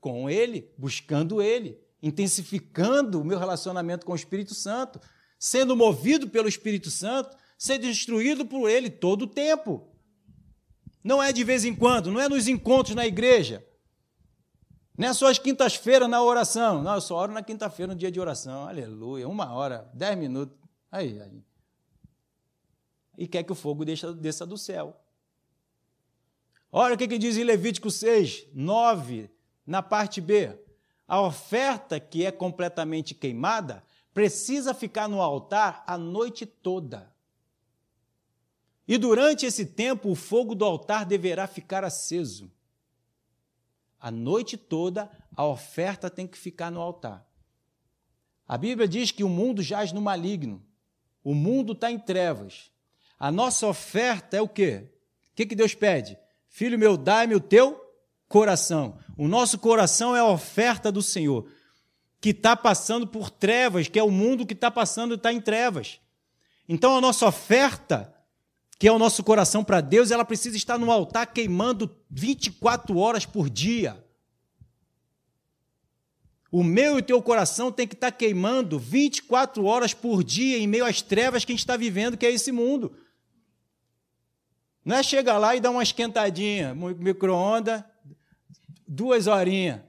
[0.00, 4.98] com Ele, buscando Ele, intensificando o meu relacionamento com o Espírito Santo,
[5.38, 9.88] sendo movido pelo Espírito Santo, sendo instruído por Ele todo o tempo.
[11.02, 13.64] Não é de vez em quando, não é nos encontros na igreja,
[14.98, 16.82] não é só as quintas-feiras na oração.
[16.82, 18.66] Não, eu só oro na quinta-feira, no dia de oração.
[18.66, 20.56] Aleluia, uma hora, dez minutos.
[20.90, 21.44] Aí, aí
[23.16, 24.96] e quer que o fogo desça, desça do céu.
[26.70, 29.30] Olha o que, que diz em Levítico 6, 9,
[29.66, 30.58] na parte B.
[31.08, 37.12] A oferta que é completamente queimada precisa ficar no altar a noite toda.
[38.86, 42.50] E durante esse tempo, o fogo do altar deverá ficar aceso.
[44.00, 47.26] A noite toda, a oferta tem que ficar no altar.
[48.46, 50.62] A Bíblia diz que o mundo jaz no maligno,
[51.24, 52.70] o mundo está em trevas.
[53.18, 54.88] A nossa oferta é o quê?
[55.32, 56.16] O que, que Deus pede?
[56.48, 57.80] Filho meu, dai-me o teu
[58.28, 58.98] coração.
[59.16, 61.48] O nosso coração é a oferta do Senhor,
[62.20, 65.40] que está passando por trevas, que é o mundo que está passando e está em
[65.40, 66.00] trevas.
[66.68, 68.14] Então a nossa oferta,
[68.78, 73.24] que é o nosso coração para Deus, ela precisa estar no altar queimando 24 horas
[73.24, 74.04] por dia.
[76.52, 80.66] O meu e o teu coração tem que estar queimando 24 horas por dia em
[80.66, 82.96] meio às trevas que a gente está vivendo, que é esse mundo.
[84.84, 87.82] Não é chegar lá e dar uma esquentadinha, micro-ondas,
[88.86, 89.80] duas horinhas,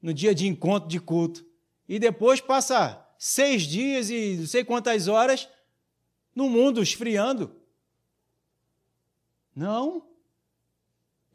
[0.00, 1.44] no dia de encontro de culto.
[1.88, 5.48] E depois passa seis dias e não sei quantas horas
[6.34, 7.63] no mundo esfriando.
[9.54, 10.02] Não.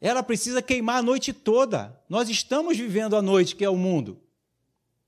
[0.00, 2.00] Ela precisa queimar a noite toda.
[2.08, 4.20] Nós estamos vivendo a noite, que é o mundo.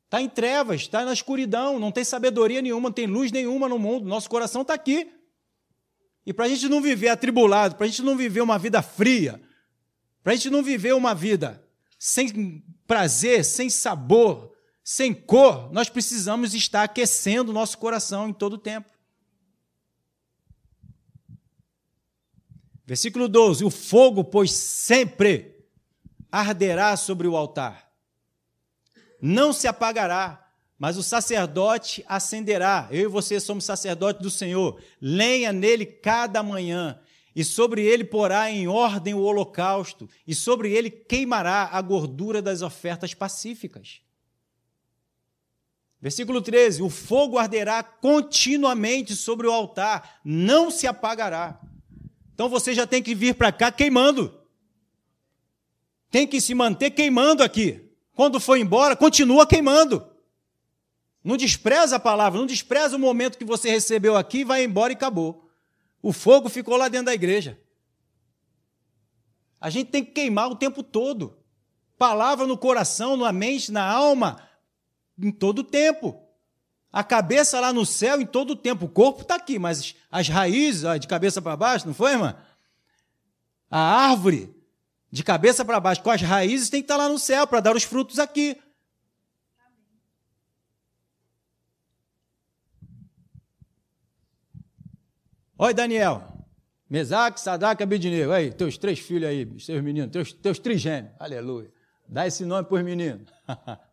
[0.05, 3.79] Está em trevas, está na escuridão, não tem sabedoria nenhuma, não tem luz nenhuma no
[3.79, 4.07] mundo.
[4.07, 5.11] Nosso coração está aqui.
[6.27, 9.40] E para a gente não viver atribulado, para a gente não viver uma vida fria,
[10.22, 11.66] para a gente não viver uma vida
[11.98, 14.53] sem prazer, sem sabor,
[14.85, 18.91] sem cor, nós precisamos estar aquecendo nosso coração em todo o tempo.
[22.92, 25.64] Versículo 12: O fogo, pois sempre
[26.31, 27.90] arderá sobre o altar,
[29.18, 30.46] não se apagará,
[30.78, 32.88] mas o sacerdote acenderá.
[32.90, 34.78] Eu e você somos sacerdotes do Senhor.
[35.00, 37.00] Lenha nele cada manhã,
[37.35, 42.61] e sobre ele porá em ordem o holocausto, e sobre ele queimará a gordura das
[42.61, 44.02] ofertas pacíficas.
[45.98, 51.59] Versículo 13: O fogo arderá continuamente sobre o altar, não se apagará.
[52.42, 54.37] Então você já tem que vir para cá queimando.
[56.11, 57.88] Tem que se manter queimando aqui.
[58.16, 60.05] Quando for embora, continua queimando.
[61.22, 64.96] Não despreza a palavra, não despreza o momento que você recebeu aqui, vai embora e
[64.96, 65.48] acabou.
[66.02, 67.61] O fogo ficou lá dentro da igreja.
[69.61, 71.38] A gente tem que queimar o tempo todo.
[71.96, 74.42] Palavra no coração, na mente, na alma,
[75.16, 76.20] em todo o tempo.
[76.92, 78.85] A cabeça lá no céu em todo o tempo.
[78.85, 82.37] O corpo está aqui, mas as raízes, ó, de cabeça para baixo, não foi, irmã?
[83.70, 84.55] A árvore,
[85.11, 87.61] de cabeça para baixo, com as raízes, tem que estar tá lá no céu para
[87.61, 88.61] dar os frutos aqui.
[95.57, 96.28] Olha, Daniel.
[96.90, 98.33] Mesaque, Sadraque, Abidnego.
[98.33, 101.14] Aí, teus três filhos aí, seus meninos, teus, teus trigêmeos.
[101.18, 101.72] Aleluia.
[102.07, 103.26] Dá esse nome para os meninos.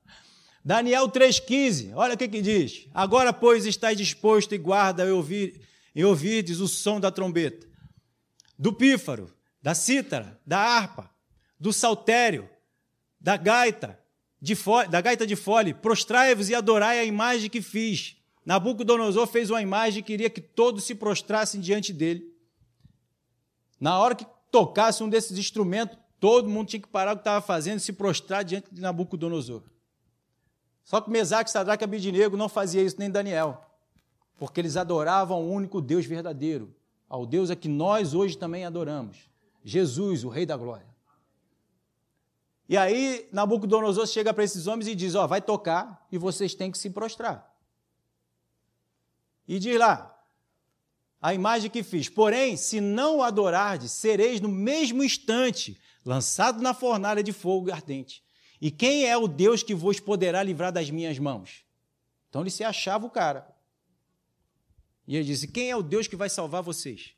[0.63, 2.88] Daniel 3,15, olha o que, que diz.
[2.93, 5.62] Agora, pois, estás disposto e guarda e ouvir,
[6.04, 7.67] ouvides o som da trombeta,
[8.58, 11.10] do pífaro, da cítara, da harpa,
[11.60, 12.50] do saltério,
[13.19, 14.00] da gaita,
[14.41, 18.15] de fole, da gaita de fole, prostrai-vos e adorai a imagem que fiz.
[18.45, 22.34] Nabucodonosor fez uma imagem e queria que todos se prostrassem diante dele.
[23.80, 27.45] Na hora que tocasse um desses instrumentos, todo mundo tinha que parar o que estava
[27.45, 29.63] fazendo e se prostrar diante de Nabucodonosor.
[30.89, 33.63] Só que Mesaque, Sadraque e Abidinego não fazia isso nem Daniel,
[34.39, 36.73] porque eles adoravam o único Deus verdadeiro,
[37.08, 39.30] ao Deus a que nós hoje também adoramos,
[39.63, 40.88] Jesus, o Rei da Glória.
[42.67, 46.71] E aí Nabucodonosor chega para esses homens e diz: Ó, vai tocar e vocês têm
[46.71, 47.56] que se prostrar.
[49.47, 50.19] E diz lá,
[51.21, 56.73] a imagem que fiz: Porém, se não o adorardes, sereis no mesmo instante lançado na
[56.73, 58.28] fornalha de fogo ardente.
[58.62, 61.63] E quem é o Deus que vos poderá livrar das minhas mãos?
[62.30, 63.48] Então ele se achava o cara.
[65.08, 67.13] E ele disse: Quem é o Deus que vai salvar vocês?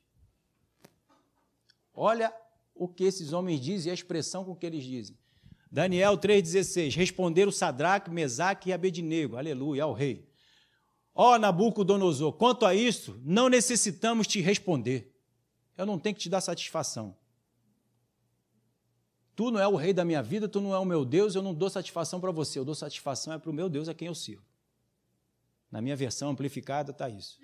[1.93, 2.33] Olha
[2.73, 5.17] o que esses homens dizem e a expressão com que eles dizem.
[5.71, 10.29] Daniel 3,16: Responderam Sadraque, Mesaque e Abednego, aleluia, ao rei.
[11.13, 15.13] Ó Nabucodonosor, quanto a isso, não necessitamos te responder.
[15.77, 17.15] Eu não tenho que te dar satisfação.
[19.35, 21.41] Tu não é o rei da minha vida, tu não é o meu Deus, eu
[21.41, 24.07] não dou satisfação para você, eu dou satisfação é para o meu Deus a quem
[24.07, 24.43] eu sirvo.
[25.71, 27.39] Na minha versão amplificada está isso.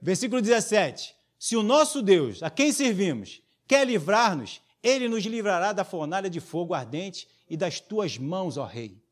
[0.00, 5.84] Versículo 17: Se o nosso Deus, a quem servimos, quer livrar-nos, ele nos livrará da
[5.84, 9.02] fornalha de fogo ardente e das tuas mãos, ó rei.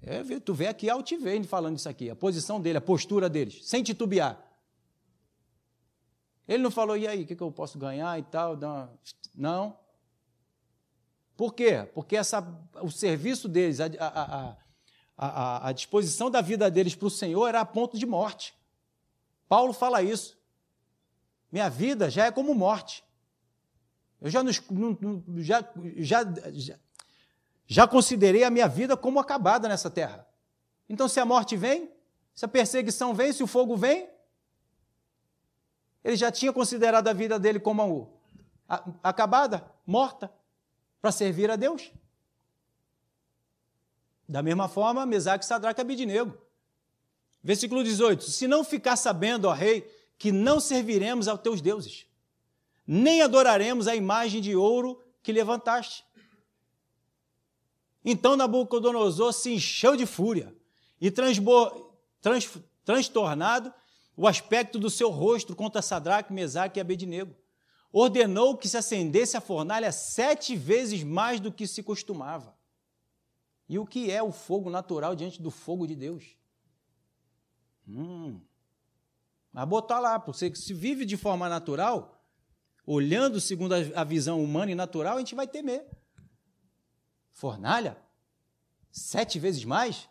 [0.00, 3.82] É, tu vê aqui altivez falando isso aqui, a posição dele, a postura deles, sem
[3.82, 4.38] titubear.
[6.46, 8.58] Ele não falou, e aí, o que, eu posso ganhar e tal?
[9.34, 9.78] Não.
[11.36, 11.88] Por quê?
[11.94, 12.46] Porque essa,
[12.82, 14.56] o serviço deles, a, a,
[15.16, 18.54] a, a disposição da vida deles para o Senhor era a ponto de morte.
[19.48, 20.38] Paulo fala isso.
[21.50, 23.04] Minha vida já é como morte.
[24.20, 24.40] Eu já,
[25.38, 25.64] já,
[25.98, 26.78] já, já,
[27.66, 30.26] já considerei a minha vida como acabada nessa terra.
[30.88, 31.90] Então, se a morte vem,
[32.34, 34.08] se a perseguição vem, se o fogo vem,
[36.04, 38.12] ele já tinha considerado a vida dele como
[39.02, 40.30] acabada, morta,
[41.00, 41.90] para servir a Deus.
[44.28, 46.36] Da mesma forma, Mesaque, Sadraque e Abidinego.
[47.42, 52.06] Versículo 18: Se não ficar sabendo, ó rei, que não serviremos aos teus deuses,
[52.86, 56.04] nem adoraremos a imagem de ouro que levantaste.
[58.04, 60.54] Então Nabucodonosor se encheu de fúria
[61.00, 62.50] e transbo, trans,
[62.84, 63.72] transtornado
[64.16, 67.34] o aspecto do seu rosto contra Sadraque, Mesaque e Abednego.
[67.92, 72.56] Ordenou que se acendesse a fornalha sete vezes mais do que se costumava.
[73.68, 76.36] E o que é o fogo natural diante do fogo de Deus?
[77.86, 78.40] Hum.
[79.52, 82.20] Mas botar lá, porque se vive de forma natural,
[82.84, 85.86] olhando segundo a visão humana e natural, a gente vai temer.
[87.32, 87.96] Fornalha?
[88.90, 90.08] Sete vezes mais?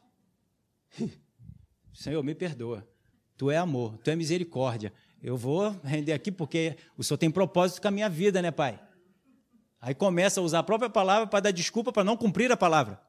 [1.93, 2.87] Senhor, me perdoa.
[3.37, 4.93] Tu é amor, tu é misericórdia.
[5.21, 8.79] Eu vou render aqui porque o Senhor tem propósito com a minha vida, né, Pai?
[9.79, 13.01] Aí começa a usar a própria palavra para dar desculpa para não cumprir a palavra.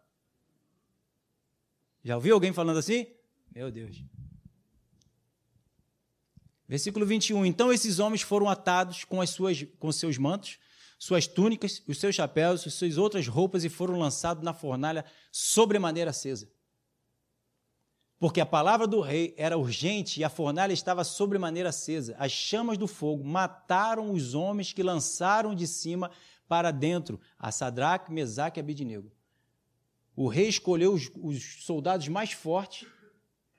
[2.03, 3.07] Já ouviu alguém falando assim?
[3.55, 4.03] Meu Deus.
[6.69, 7.45] Versículo 21.
[7.47, 10.59] Então esses homens foram atados com as suas com seus mantos,
[10.99, 16.11] suas túnicas, os seus chapéus, as suas outras roupas e foram lançados na fornalha sobremaneira
[16.11, 16.49] acesa
[18.25, 22.17] porque a palavra do rei era urgente e a fornalha estava sobremaneira acesa.
[22.19, 26.11] As chamas do fogo mataram os homens que lançaram de cima
[26.49, 29.13] para dentro a Sadraque, Mesaque e Abidinego.
[30.17, 32.89] O rei escolheu os, os soldados mais fortes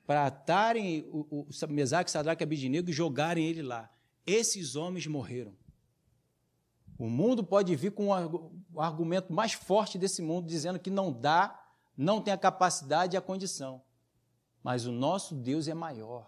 [0.04, 3.88] para atarem o, o Mesaque, Sadraque e Abidinego e jogarem ele lá.
[4.25, 5.54] Esses homens morreram.
[6.97, 11.63] O mundo pode vir com o argumento mais forte desse mundo, dizendo que não dá,
[11.95, 13.84] não tem a capacidade e a condição
[14.66, 16.26] mas o nosso Deus é maior.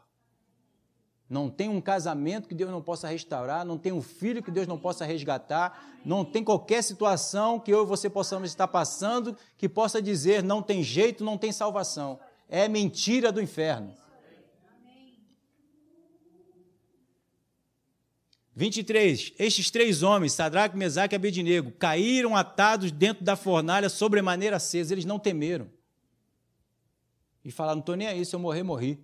[1.27, 4.67] Não tem um casamento que Deus não possa restaurar, não tem um filho que Deus
[4.67, 9.67] não possa resgatar, não tem qualquer situação que eu e você possamos estar passando que
[9.67, 12.19] possa dizer não tem jeito, não tem salvação.
[12.47, 13.91] É mentira do inferno.
[18.55, 19.33] 23.
[19.39, 24.93] Estes três homens, Sadraque, Mesaque e Abednego, caíram atados dentro da fornalha sobremaneira acesa.
[24.93, 25.75] Eles não temeram
[27.47, 28.99] e falar: não estou nem aí, se eu morrer, morri.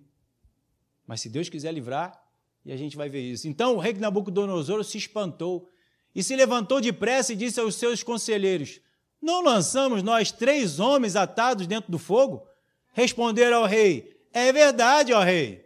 [1.06, 2.22] Mas se Deus quiser livrar,
[2.62, 3.48] e a gente vai ver isso.
[3.48, 5.68] Então o rei Nabucodonosor se espantou
[6.14, 8.80] E se levantou depressa e disse aos seus conselheiros:
[9.20, 12.46] Não lançamos nós três homens atados dentro do fogo?
[12.92, 15.64] Responderam ao rei: É verdade, ó rei.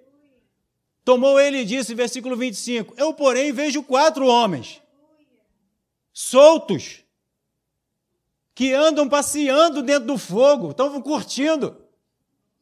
[1.05, 4.81] Tomou ele e disse, versículo 25: Eu, porém, vejo quatro homens
[6.13, 7.05] soltos
[8.55, 11.77] que andam passeando dentro do fogo, estavam curtindo,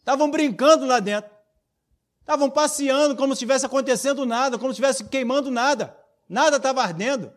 [0.07, 1.29] estavam brincando lá dentro,
[2.21, 5.99] estavam passeando como se estivesse acontecendo nada, como se estivesse queimando nada,
[6.29, 7.33] nada estava ardendo,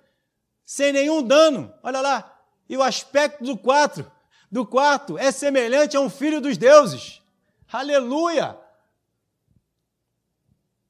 [0.63, 1.73] sem nenhum dano.
[1.81, 2.39] Olha lá,
[2.69, 4.09] e o aspecto do quarto,
[4.51, 7.23] do quarto é semelhante a um filho dos deuses.
[7.71, 8.55] Aleluia!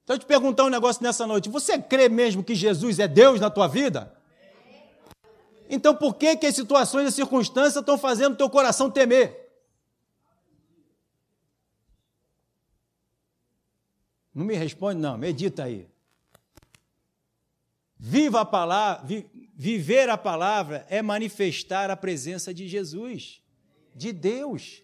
[0.03, 1.47] Então eu te perguntar um negócio nessa noite.
[1.47, 4.13] Você crê mesmo que Jesus é Deus na tua vida?
[5.69, 9.48] Então por que, que as situações e as circunstâncias estão fazendo teu coração temer?
[14.39, 15.85] Não me responde, não, medita aí.
[17.97, 23.41] Viva a palavra, vi, viver a palavra é manifestar a presença de Jesus,
[23.93, 24.81] de Deus.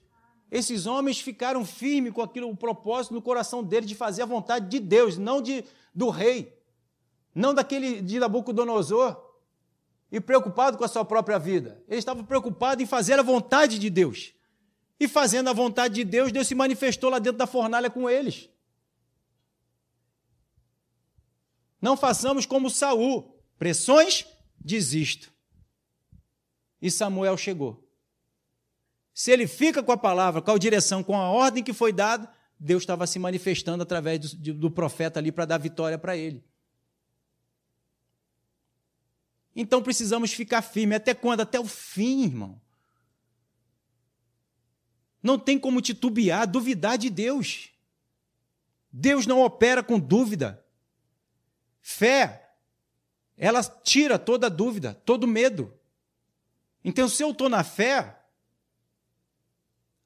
[0.52, 4.68] Esses homens ficaram firmes com aquilo, o propósito no coração deles de fazer a vontade
[4.68, 6.60] de Deus, não de, do rei,
[7.34, 9.16] não daquele de Nabucodonosor
[10.12, 11.82] e preocupado com a sua própria vida.
[11.88, 14.34] Ele estava preocupado em fazer a vontade de Deus.
[15.00, 18.50] E fazendo a vontade de Deus, Deus se manifestou lá dentro da fornalha com eles.
[21.86, 23.40] Não façamos como Saul.
[23.60, 24.26] Pressões,
[24.60, 25.32] desisto.
[26.82, 27.88] E Samuel chegou.
[29.14, 32.28] Se ele fica com a palavra, com a direção, com a ordem que foi dada,
[32.60, 36.44] Deus estava se manifestando através do, do profeta ali para dar vitória para ele.
[39.56, 40.96] Então precisamos ficar firmes.
[40.96, 41.42] Até quando?
[41.42, 42.60] Até o fim, irmão.
[45.22, 47.70] Não tem como titubear, duvidar de Deus.
[48.92, 50.65] Deus não opera com dúvida.
[51.88, 52.50] Fé,
[53.38, 55.72] ela tira toda dúvida, todo medo.
[56.84, 58.18] Então, se eu estou na fé,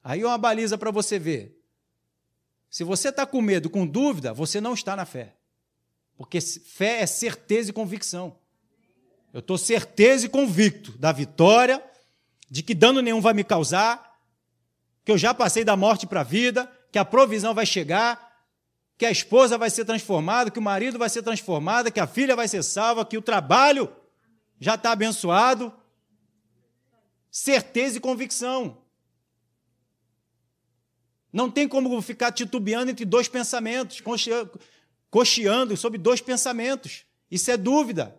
[0.04, 1.58] aí é uma baliza para você ver.
[2.68, 5.34] Se você está com medo, com dúvida, você não está na fé.
[6.18, 8.36] Porque fé é certeza e convicção.
[9.32, 11.82] Eu estou certeza e convicto da vitória,
[12.50, 14.20] de que dano nenhum vai me causar,
[15.02, 18.29] que eu já passei da morte para a vida, que a provisão vai chegar,
[19.00, 22.36] que a esposa vai ser transformada, que o marido vai ser transformado, que a filha
[22.36, 23.90] vai ser salva, que o trabalho
[24.58, 25.72] já está abençoado.
[27.30, 28.76] Certeza e convicção.
[31.32, 34.02] Não tem como ficar titubeando entre dois pensamentos,
[35.10, 37.06] cocheando sobre dois pensamentos.
[37.30, 38.14] Isso é dúvida.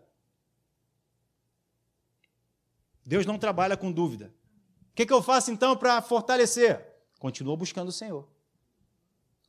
[3.05, 4.33] Deus não trabalha com dúvida.
[4.89, 6.83] O que, que eu faço então para fortalecer?
[7.19, 8.27] Continua buscando o Senhor.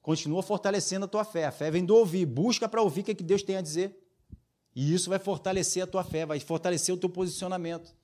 [0.02, 1.46] Continua fortalecendo a tua fé.
[1.46, 2.26] A fé vem do ouvir.
[2.26, 3.96] Busca para ouvir o que, que Deus tem a dizer.
[4.74, 7.94] E isso vai fortalecer a tua fé, vai fortalecer o teu posicionamento.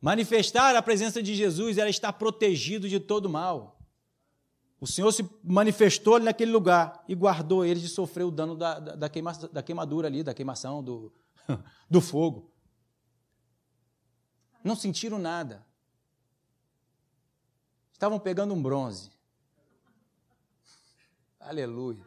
[0.00, 3.80] Manifestar a presença de Jesus era estar protegido de todo mal.
[4.80, 8.94] O Senhor se manifestou naquele lugar e guardou ele de sofrer o dano da, da,
[8.94, 11.12] da, queima, da queimadura ali, da queimação, do,
[11.90, 12.52] do fogo.
[14.62, 15.66] Não sentiram nada.
[17.98, 19.10] Estavam pegando um bronze.
[21.40, 22.06] Aleluia.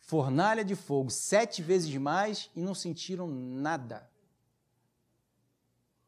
[0.00, 4.06] Fornalha de fogo, sete vezes mais, e não sentiram nada.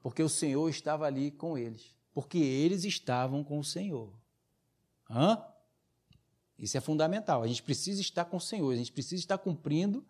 [0.03, 1.97] Porque o Senhor estava ali com eles.
[2.13, 4.13] Porque eles estavam com o Senhor.
[5.09, 5.43] Hã?
[6.59, 7.43] Isso é fundamental.
[7.43, 10.05] A gente precisa estar com o Senhor, a gente precisa estar cumprindo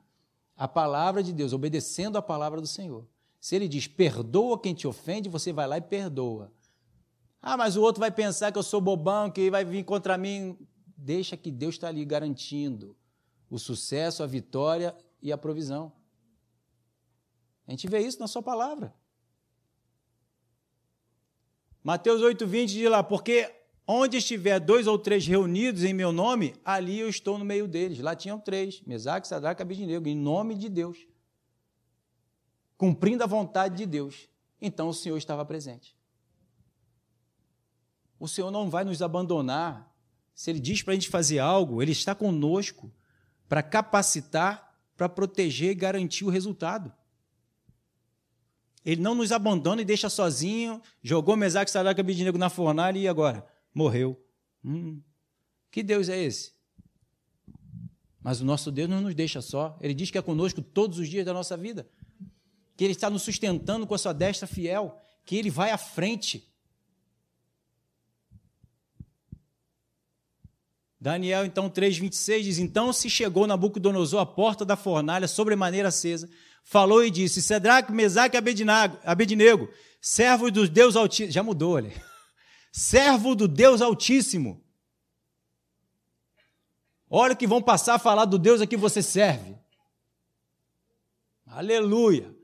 [0.56, 3.06] a palavra de Deus, obedecendo a palavra do Senhor.
[3.40, 6.50] Se ele diz, perdoa quem te ofende, você vai lá e perdoa.
[7.42, 10.56] Ah, mas o outro vai pensar que eu sou bobão, que vai vir contra mim.
[10.96, 12.96] Deixa que Deus está ali garantindo
[13.50, 15.92] o sucesso, a vitória e a provisão.
[17.66, 18.94] A gente vê isso na sua palavra.
[21.82, 23.52] Mateus 8,20 diz lá, porque
[23.86, 27.98] Onde estiver dois ou três reunidos em meu nome, ali eu estou no meio deles.
[27.98, 31.06] Lá tinham três, Mesaque, Sadraque Abednego, em nome de Deus.
[32.76, 34.28] Cumprindo a vontade de Deus.
[34.60, 35.96] Então o Senhor estava presente.
[38.22, 39.92] O Senhor não vai nos abandonar.
[40.32, 42.88] Se Ele diz para a gente fazer algo, Ele está conosco
[43.48, 46.92] para capacitar, para proteger e garantir o resultado.
[48.84, 53.08] Ele não nos abandona e deixa sozinho, jogou Mesaque, Sadraque e Abednego na fornalha e
[53.08, 53.44] agora?
[53.74, 54.24] morreu.
[54.64, 55.02] Hum,
[55.68, 56.52] que Deus é esse?
[58.20, 59.76] Mas o nosso Deus não nos deixa só.
[59.80, 61.88] Ele diz que é conosco todos os dias da nossa vida.
[62.76, 64.96] Que Ele está nos sustentando com a sua destra fiel.
[65.24, 66.51] Que Ele vai à frente.
[71.02, 76.30] Daniel, então, 3,26 diz: Então se chegou Nabucodonosor à porta da fornalha, sobremaneira acesa,
[76.62, 78.38] falou e disse: Cedraque, Mesaque e
[79.04, 79.68] Abednego,
[80.00, 81.32] servo do Deus Altíssimo.
[81.32, 81.92] Já mudou, olha.
[82.70, 84.64] Servo do Deus Altíssimo.
[87.10, 89.58] Olha que vão passar a falar do Deus a que você serve.
[91.44, 92.34] Aleluia.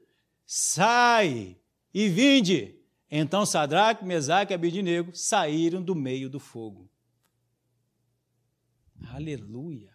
[0.45, 1.57] Sai
[1.95, 2.77] e vinde.
[3.11, 6.91] Então Sadraque, Mesaque e Abednego saíram do meio do fogo.
[9.07, 9.93] Aleluia.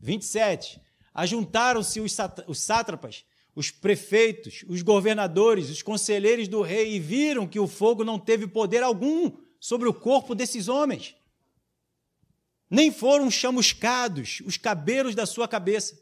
[0.00, 0.80] 27.
[1.14, 3.24] Ajuntaram-se os sátrapas,
[3.54, 8.46] os prefeitos, os governadores, os conselheiros do rei e viram que o fogo não teve
[8.46, 11.16] poder algum sobre o corpo desses homens.
[12.68, 15.98] Nem foram chamuscados os cabelos da sua cabeça,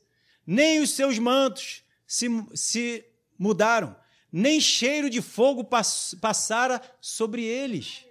[0.47, 3.05] nem os seus mantos se, se
[3.39, 3.97] mudaram,
[4.33, 8.05] nem cheiro de fogo pass, passara sobre eles.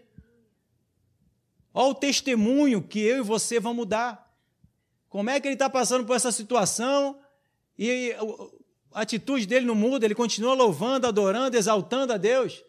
[1.74, 4.32] Olha o testemunho que eu e você vamos dar.
[5.10, 7.20] Como é que ele está passando por essa situação
[7.78, 8.16] e
[8.92, 12.64] a atitude dele não muda, ele continua louvando, adorando, exaltando a Deus.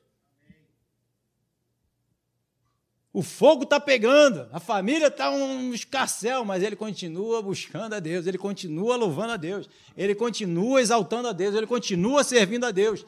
[3.12, 8.26] O fogo está pegando, a família está um escarcel, mas ele continua buscando a Deus,
[8.26, 13.06] ele continua louvando a Deus, ele continua exaltando a Deus, ele continua servindo a Deus,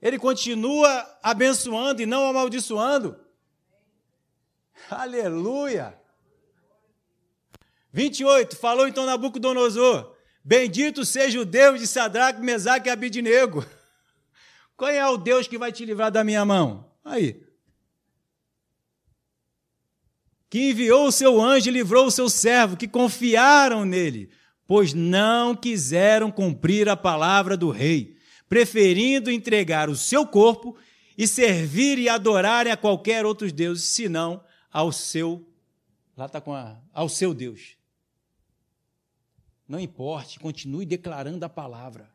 [0.00, 3.16] ele continua abençoando e não amaldiçoando.
[4.88, 6.00] Aleluia!
[7.92, 10.14] 28, falou então Nabucodonosor:
[10.44, 13.64] Bendito seja o Deus de Sadraque, Mesaque e Abidnego.
[14.76, 16.90] Qual é o Deus que vai te livrar da minha mão?
[17.04, 17.42] Aí.
[20.48, 24.30] Que enviou o seu anjo e livrou o seu servo, que confiaram nele,
[24.66, 28.16] pois não quiseram cumprir a palavra do rei,
[28.48, 30.76] preferindo entregar o seu corpo
[31.16, 35.46] e servir e adorarem a qualquer outro Deus, senão ao seu
[36.20, 37.76] lá está com a, ao seu Deus.
[39.66, 42.10] Não importe, continue declarando a palavra.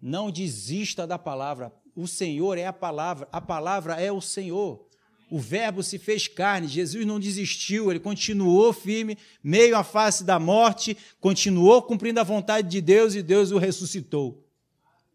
[0.00, 1.72] Não desista da palavra.
[1.96, 4.86] O Senhor é a palavra, a palavra é o Senhor.
[5.28, 10.38] O Verbo se fez carne, Jesus não desistiu, ele continuou firme, meio à face da
[10.38, 14.46] morte, continuou cumprindo a vontade de Deus e Deus o ressuscitou.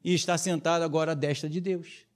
[0.03, 2.06] E está sentado agora à destra de Deus.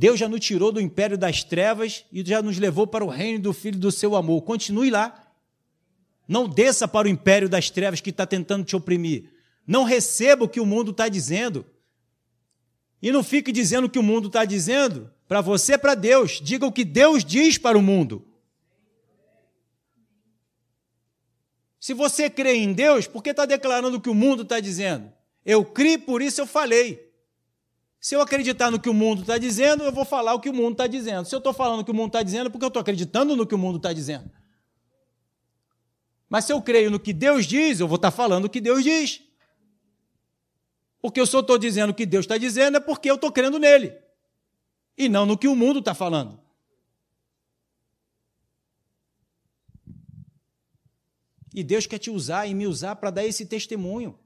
[0.00, 3.38] Deus já nos tirou do império das trevas e já nos levou para o reino
[3.38, 4.40] do Filho do seu amor.
[4.44, 5.30] Continue lá.
[6.26, 9.28] Não desça para o império das trevas que está tentando te oprimir.
[9.66, 11.66] Não receba o que o mundo está dizendo.
[13.02, 16.40] E não fique dizendo o que o mundo está dizendo para você, para Deus.
[16.42, 18.26] Diga o que Deus diz para o mundo.
[21.78, 25.12] Se você crê em Deus, por que está declarando o que o mundo está dizendo?
[25.44, 27.09] Eu criei, por isso eu falei.
[28.00, 30.54] Se eu acreditar no que o mundo está dizendo, eu vou falar o que o
[30.54, 31.26] mundo está dizendo.
[31.26, 33.36] Se eu estou falando o que o mundo está dizendo, é porque eu estou acreditando
[33.36, 34.30] no que o mundo está dizendo.
[36.26, 38.60] Mas se eu creio no que Deus diz, eu vou estar tá falando o que
[38.60, 39.20] Deus diz.
[41.02, 43.94] Porque eu estou dizendo o que Deus está dizendo é porque eu estou crendo nele.
[44.96, 46.40] E não no que o mundo está falando.
[51.54, 54.18] E Deus quer te usar e me usar para dar esse testemunho.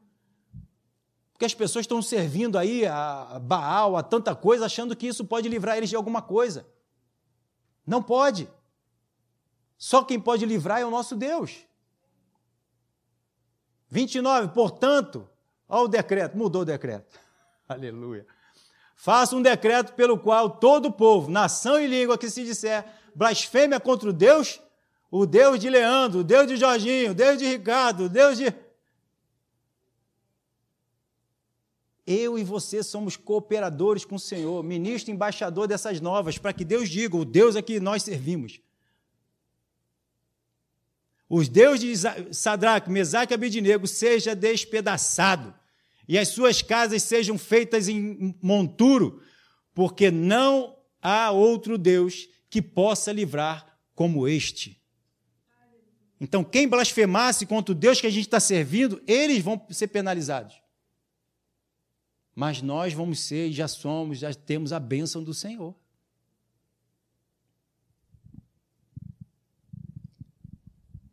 [1.35, 5.49] Porque as pessoas estão servindo aí a Baal, a tanta coisa, achando que isso pode
[5.49, 6.65] livrar eles de alguma coisa.
[7.85, 8.49] Não pode.
[9.77, 11.67] Só quem pode livrar é o nosso Deus.
[13.91, 15.29] 29, portanto,
[15.69, 17.19] olha o decreto, mudou o decreto.
[17.69, 18.25] Aleluia.
[18.95, 24.09] Faça um decreto pelo qual todo povo, nação e língua que se disser blasfêmia contra
[24.09, 24.61] o Deus,
[25.11, 28.55] o Deus de Leandro, o Deus de Jorginho, o Deus de Ricardo, o Deus de
[32.07, 36.89] Eu e você somos cooperadores com o Senhor, ministro embaixador dessas novas, para que Deus
[36.91, 38.61] diga: o Deus a que nós servimos.
[41.29, 45.55] Os deuses de Sadraque, Mesaque e Abednego seja despedaçado
[46.07, 49.23] e as suas casas sejam feitas em monturo,
[49.73, 54.81] porque não há outro Deus que possa livrar como este.
[56.21, 60.55] Então, quem blasfemasse contra o Deus que a gente está servindo, eles vão ser penalizados.
[62.35, 65.75] Mas nós vamos ser e já somos, já temos a bênção do Senhor.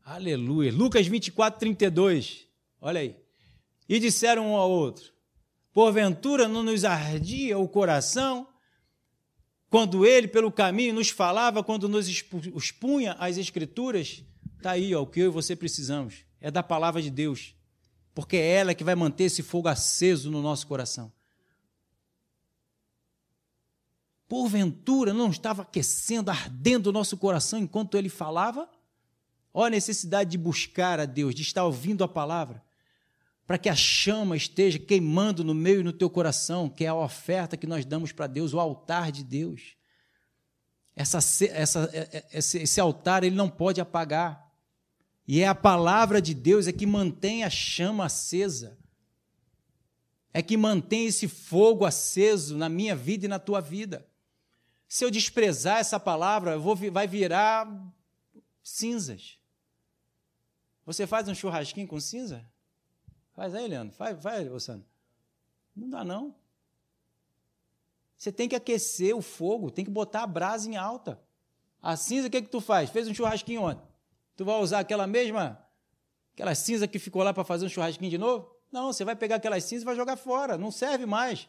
[0.03, 0.73] Aleluia.
[0.73, 2.47] Lucas 24, 32.
[2.81, 3.15] Olha aí.
[3.87, 5.13] E disseram um ao outro:
[5.71, 8.47] Porventura não nos ardia o coração
[9.69, 14.21] quando ele, pelo caminho, nos falava, quando nos expunha as Escrituras?
[14.57, 16.25] Está aí, ó, o que eu e você precisamos.
[16.41, 17.55] É da palavra de Deus
[18.13, 21.11] porque é ela que vai manter esse fogo aceso no nosso coração.
[24.27, 28.69] Porventura não estava aquecendo, ardendo o nosso coração enquanto ele falava?
[29.53, 32.63] Ó a necessidade de buscar a Deus, de estar ouvindo a palavra,
[33.45, 36.95] para que a chama esteja queimando no meio e no teu coração, que é a
[36.95, 39.75] oferta que nós damos para Deus, o altar de Deus.
[40.95, 44.50] Essa, essa, é, é, esse, esse altar ele não pode apagar.
[45.27, 48.77] E é a palavra de Deus é que mantém a chama acesa.
[50.33, 54.07] É que mantém esse fogo aceso na minha vida e na tua vida.
[54.87, 57.67] Se eu desprezar essa palavra, vou, vai virar
[58.63, 59.37] cinzas.
[60.85, 62.45] Você faz um churrasquinho com cinza?
[63.33, 63.95] Faz aí, Leandro.
[63.95, 64.85] Faz, vai, Luciano.
[65.75, 66.35] Não dá, não.
[68.17, 71.19] Você tem que aquecer o fogo, tem que botar a brasa em alta.
[71.81, 72.89] A cinza, o que, que tu faz?
[72.89, 73.90] Fez um churrasquinho ontem.
[74.41, 75.63] Tu vai usar aquela mesma,
[76.33, 78.49] aquela cinza que ficou lá para fazer um churrasquinho de novo?
[78.71, 80.57] Não, você vai pegar aquelas cinzas e vai jogar fora.
[80.57, 81.47] Não serve mais.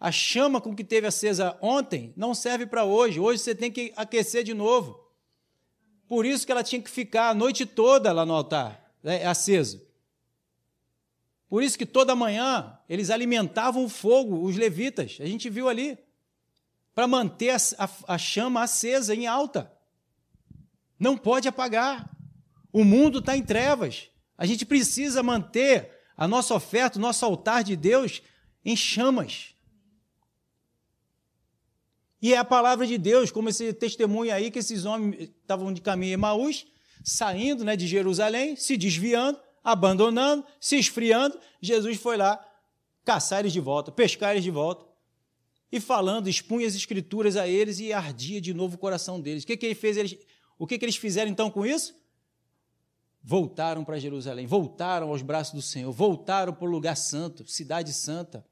[0.00, 3.20] A chama com que teve acesa ontem não serve para hoje.
[3.20, 5.00] Hoje você tem que aquecer de novo.
[6.08, 9.80] Por isso que ela tinha que ficar a noite toda lá no altar, né, acesa.
[11.48, 15.96] Por isso que toda manhã eles alimentavam o fogo, os levitas, a gente viu ali,
[16.96, 19.72] para manter a, a, a chama acesa em alta.
[21.00, 22.14] Não pode apagar.
[22.70, 24.10] O mundo está em trevas.
[24.36, 28.22] A gente precisa manter a nossa oferta, o nosso altar de Deus
[28.62, 29.54] em chamas.
[32.22, 35.80] E é a palavra de Deus, como esse testemunho aí, que esses homens estavam de
[35.80, 36.66] caminho em Maús,
[37.02, 42.38] saindo né, de Jerusalém, se desviando, abandonando, se esfriando, Jesus foi lá
[43.04, 44.84] caçar eles de volta, pescar eles de volta.
[45.72, 49.44] E falando, expunha as escrituras a eles e ardia de novo o coração deles.
[49.44, 49.96] O que, que ele fez?
[49.96, 50.18] Eles,
[50.60, 51.98] o que, que eles fizeram então com isso?
[53.22, 58.46] Voltaram para Jerusalém, voltaram aos braços do Senhor, voltaram para o lugar santo, cidade santa,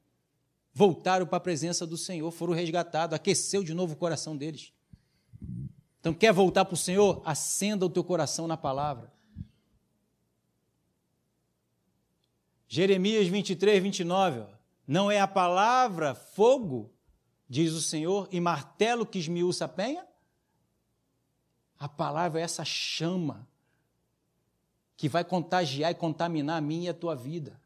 [0.73, 4.73] voltaram para a presença do Senhor, foram resgatados, aqueceu de novo o coração deles.
[5.99, 7.21] Então, quer voltar para o Senhor?
[7.23, 9.13] Acenda o teu coração na palavra.
[12.67, 14.39] Jeremias 23, 29.
[14.39, 14.47] Ó.
[14.87, 16.91] Não é a palavra fogo,
[17.47, 20.08] diz o Senhor, e martelo que esmiuça a penha?
[21.79, 23.47] A palavra é essa chama
[24.97, 27.59] que vai contagiar e contaminar a minha e a tua vida.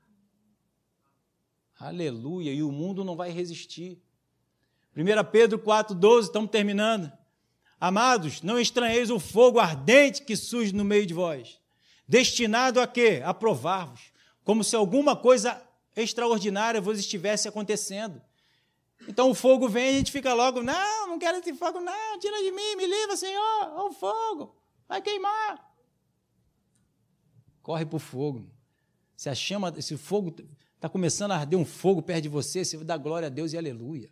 [1.80, 2.54] Aleluia!
[2.54, 4.00] E o mundo não vai resistir.
[4.96, 7.12] 1 Pedro 4,12, estamos terminando.
[7.80, 11.60] Amados, não estranheis o fogo ardente que surge no meio de vós,
[12.08, 13.22] destinado a quê?
[13.26, 15.62] A provar-vos como se alguma coisa
[15.96, 18.22] extraordinária vos estivesse acontecendo.
[19.08, 22.20] Então o fogo vem e a gente fica logo, não, não quero esse fogo, não,
[22.20, 24.56] tira de mim, me livra, Senhor, o fogo,
[24.88, 25.74] vai queimar.
[27.62, 28.46] Corre para o fogo.
[29.16, 30.36] Se a chama, se o fogo
[30.76, 33.58] está começando a arder um fogo perto de você, você dar glória a Deus e
[33.58, 34.12] aleluia.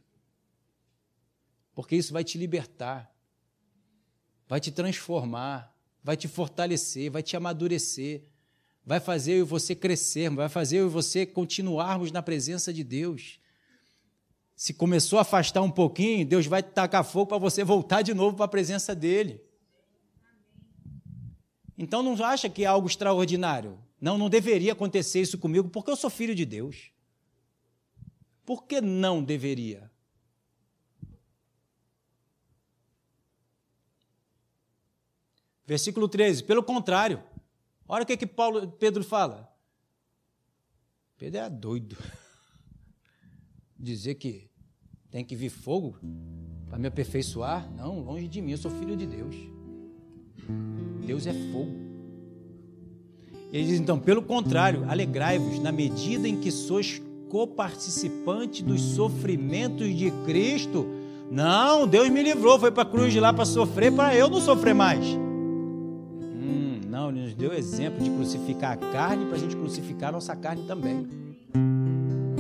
[1.74, 3.14] Porque isso vai te libertar,
[4.48, 8.24] vai te transformar, vai te fortalecer, vai te amadurecer,
[8.86, 12.84] vai fazer eu e você crescermos, vai fazer eu e você continuarmos na presença de
[12.84, 13.41] Deus.
[14.62, 18.36] Se começou a afastar um pouquinho, Deus vai tacar fogo para você voltar de novo
[18.36, 19.44] para a presença dele.
[21.76, 23.84] Então não acha que é algo extraordinário.
[24.00, 26.92] Não, não deveria acontecer isso comigo, porque eu sou filho de Deus.
[28.46, 29.92] Por que não deveria?
[35.66, 36.44] Versículo 13.
[36.44, 37.24] Pelo contrário,
[37.88, 39.52] Olha o que, que Paulo, Pedro fala.
[41.18, 41.98] Pedro é doido.
[43.76, 44.51] Dizer que
[45.12, 45.96] tem que vir fogo
[46.70, 47.70] para me aperfeiçoar.
[47.78, 49.36] Não, longe de mim, eu sou filho de Deus.
[51.06, 51.76] Deus é fogo.
[53.52, 60.10] Ele diz então, pelo contrário, alegrai-vos na medida em que sois coparticipante dos sofrimentos de
[60.26, 60.88] Cristo.
[61.30, 64.40] Não, Deus me livrou, foi para a cruz de lá para sofrer, para eu não
[64.40, 65.06] sofrer mais.
[66.90, 70.36] Não, ele nos deu exemplo de crucificar a carne para a gente crucificar a nossa
[70.36, 71.08] carne também.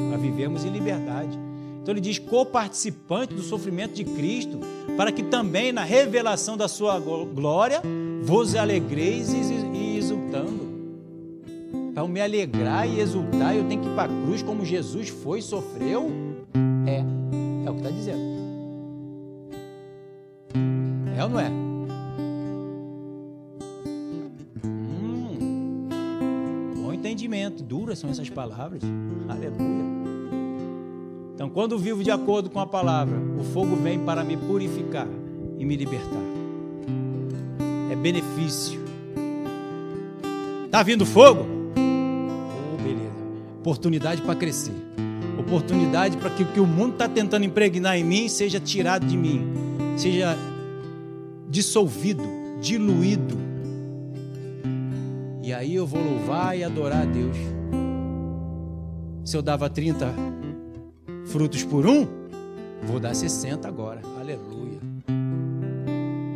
[0.09, 1.50] Para vivermos em liberdade.
[1.81, 4.59] Então ele diz: coparticipante do sofrimento de Cristo,
[4.95, 7.81] para que também na revelação da sua glória
[8.23, 10.71] vos alegreis e exultando.
[11.93, 15.39] Para me alegrar e exultar, eu tenho que ir para a cruz como Jesus foi
[15.39, 16.09] e sofreu?
[16.85, 17.03] É,
[17.65, 18.31] é o que está dizendo.
[21.17, 21.51] É ou não é?
[27.11, 27.61] entendimento.
[27.63, 28.81] Duras são essas palavras.
[29.27, 30.20] Aleluia.
[31.33, 35.07] Então, quando vivo de acordo com a palavra, o fogo vem para me purificar
[35.57, 36.21] e me libertar.
[37.91, 38.79] É benefício.
[40.69, 41.45] Tá vindo fogo?
[41.75, 43.11] Oh, beleza.
[43.59, 44.73] Oportunidade para crescer.
[45.37, 49.17] Oportunidade para que o que o mundo está tentando impregnar em mim seja tirado de
[49.17, 49.45] mim,
[49.97, 50.37] seja
[51.49, 52.23] dissolvido,
[52.61, 53.37] diluído
[55.43, 57.35] E aí eu vou louvar e adorar a Deus.
[59.25, 60.13] Se eu dava 30
[61.25, 62.07] frutos por um,
[62.83, 64.01] vou dar 60 agora.
[64.19, 64.79] Aleluia.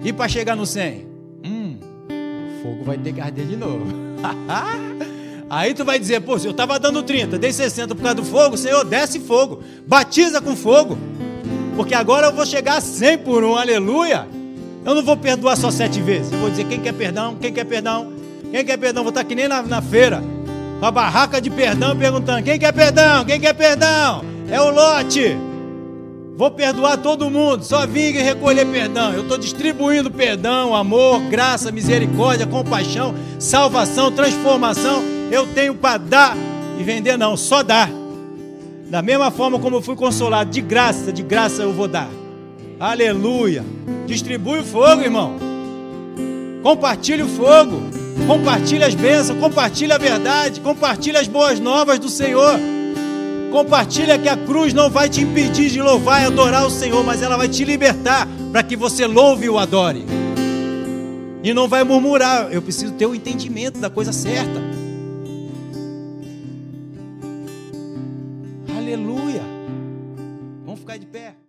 [0.04, 1.08] E para chegar no 100?
[1.44, 1.78] Hum,
[2.10, 3.86] o fogo vai ter que arder de novo.
[5.50, 8.58] Aí tu vai dizer, pô, eu estava dando 30, dei 60 por causa do fogo,
[8.58, 10.98] Senhor, desce fogo, batiza com fogo,
[11.76, 14.28] porque agora eu vou chegar a 100 por um, aleluia.
[14.84, 17.64] Eu não vou perdoar só sete vezes, eu vou dizer quem quer perdão, quem quer
[17.64, 18.14] perdão,
[18.52, 20.24] quem quer perdão, vou estar que nem na, na feira,
[20.80, 25.38] com a barraca de perdão, perguntando, quem quer perdão, quem quer perdão, é o lote.
[26.38, 29.14] Vou perdoar todo mundo, só vim recolher perdão.
[29.14, 35.02] Eu estou distribuindo perdão, amor, graça, misericórdia, compaixão, salvação, transformação.
[35.32, 36.38] Eu tenho para dar
[36.78, 37.90] e vender, não, só dar.
[38.90, 42.10] Da mesma forma como eu fui consolado, de graça, de graça eu vou dar.
[42.78, 43.64] Aleluia.
[44.06, 45.38] Distribui o fogo, irmão.
[46.62, 47.82] Compartilhe o fogo.
[48.28, 52.60] Compartilhe as bênçãos, compartilhe a verdade, compartilhe as boas novas do Senhor.
[53.56, 57.22] Compartilha que a cruz não vai te impedir de louvar e adorar o Senhor, mas
[57.22, 60.04] ela vai te libertar para que você louve e o adore.
[61.42, 62.52] E não vai murmurar.
[62.52, 64.60] Eu preciso ter o entendimento da coisa certa.
[68.78, 69.44] Aleluia.
[70.66, 71.45] Vamos ficar de pé.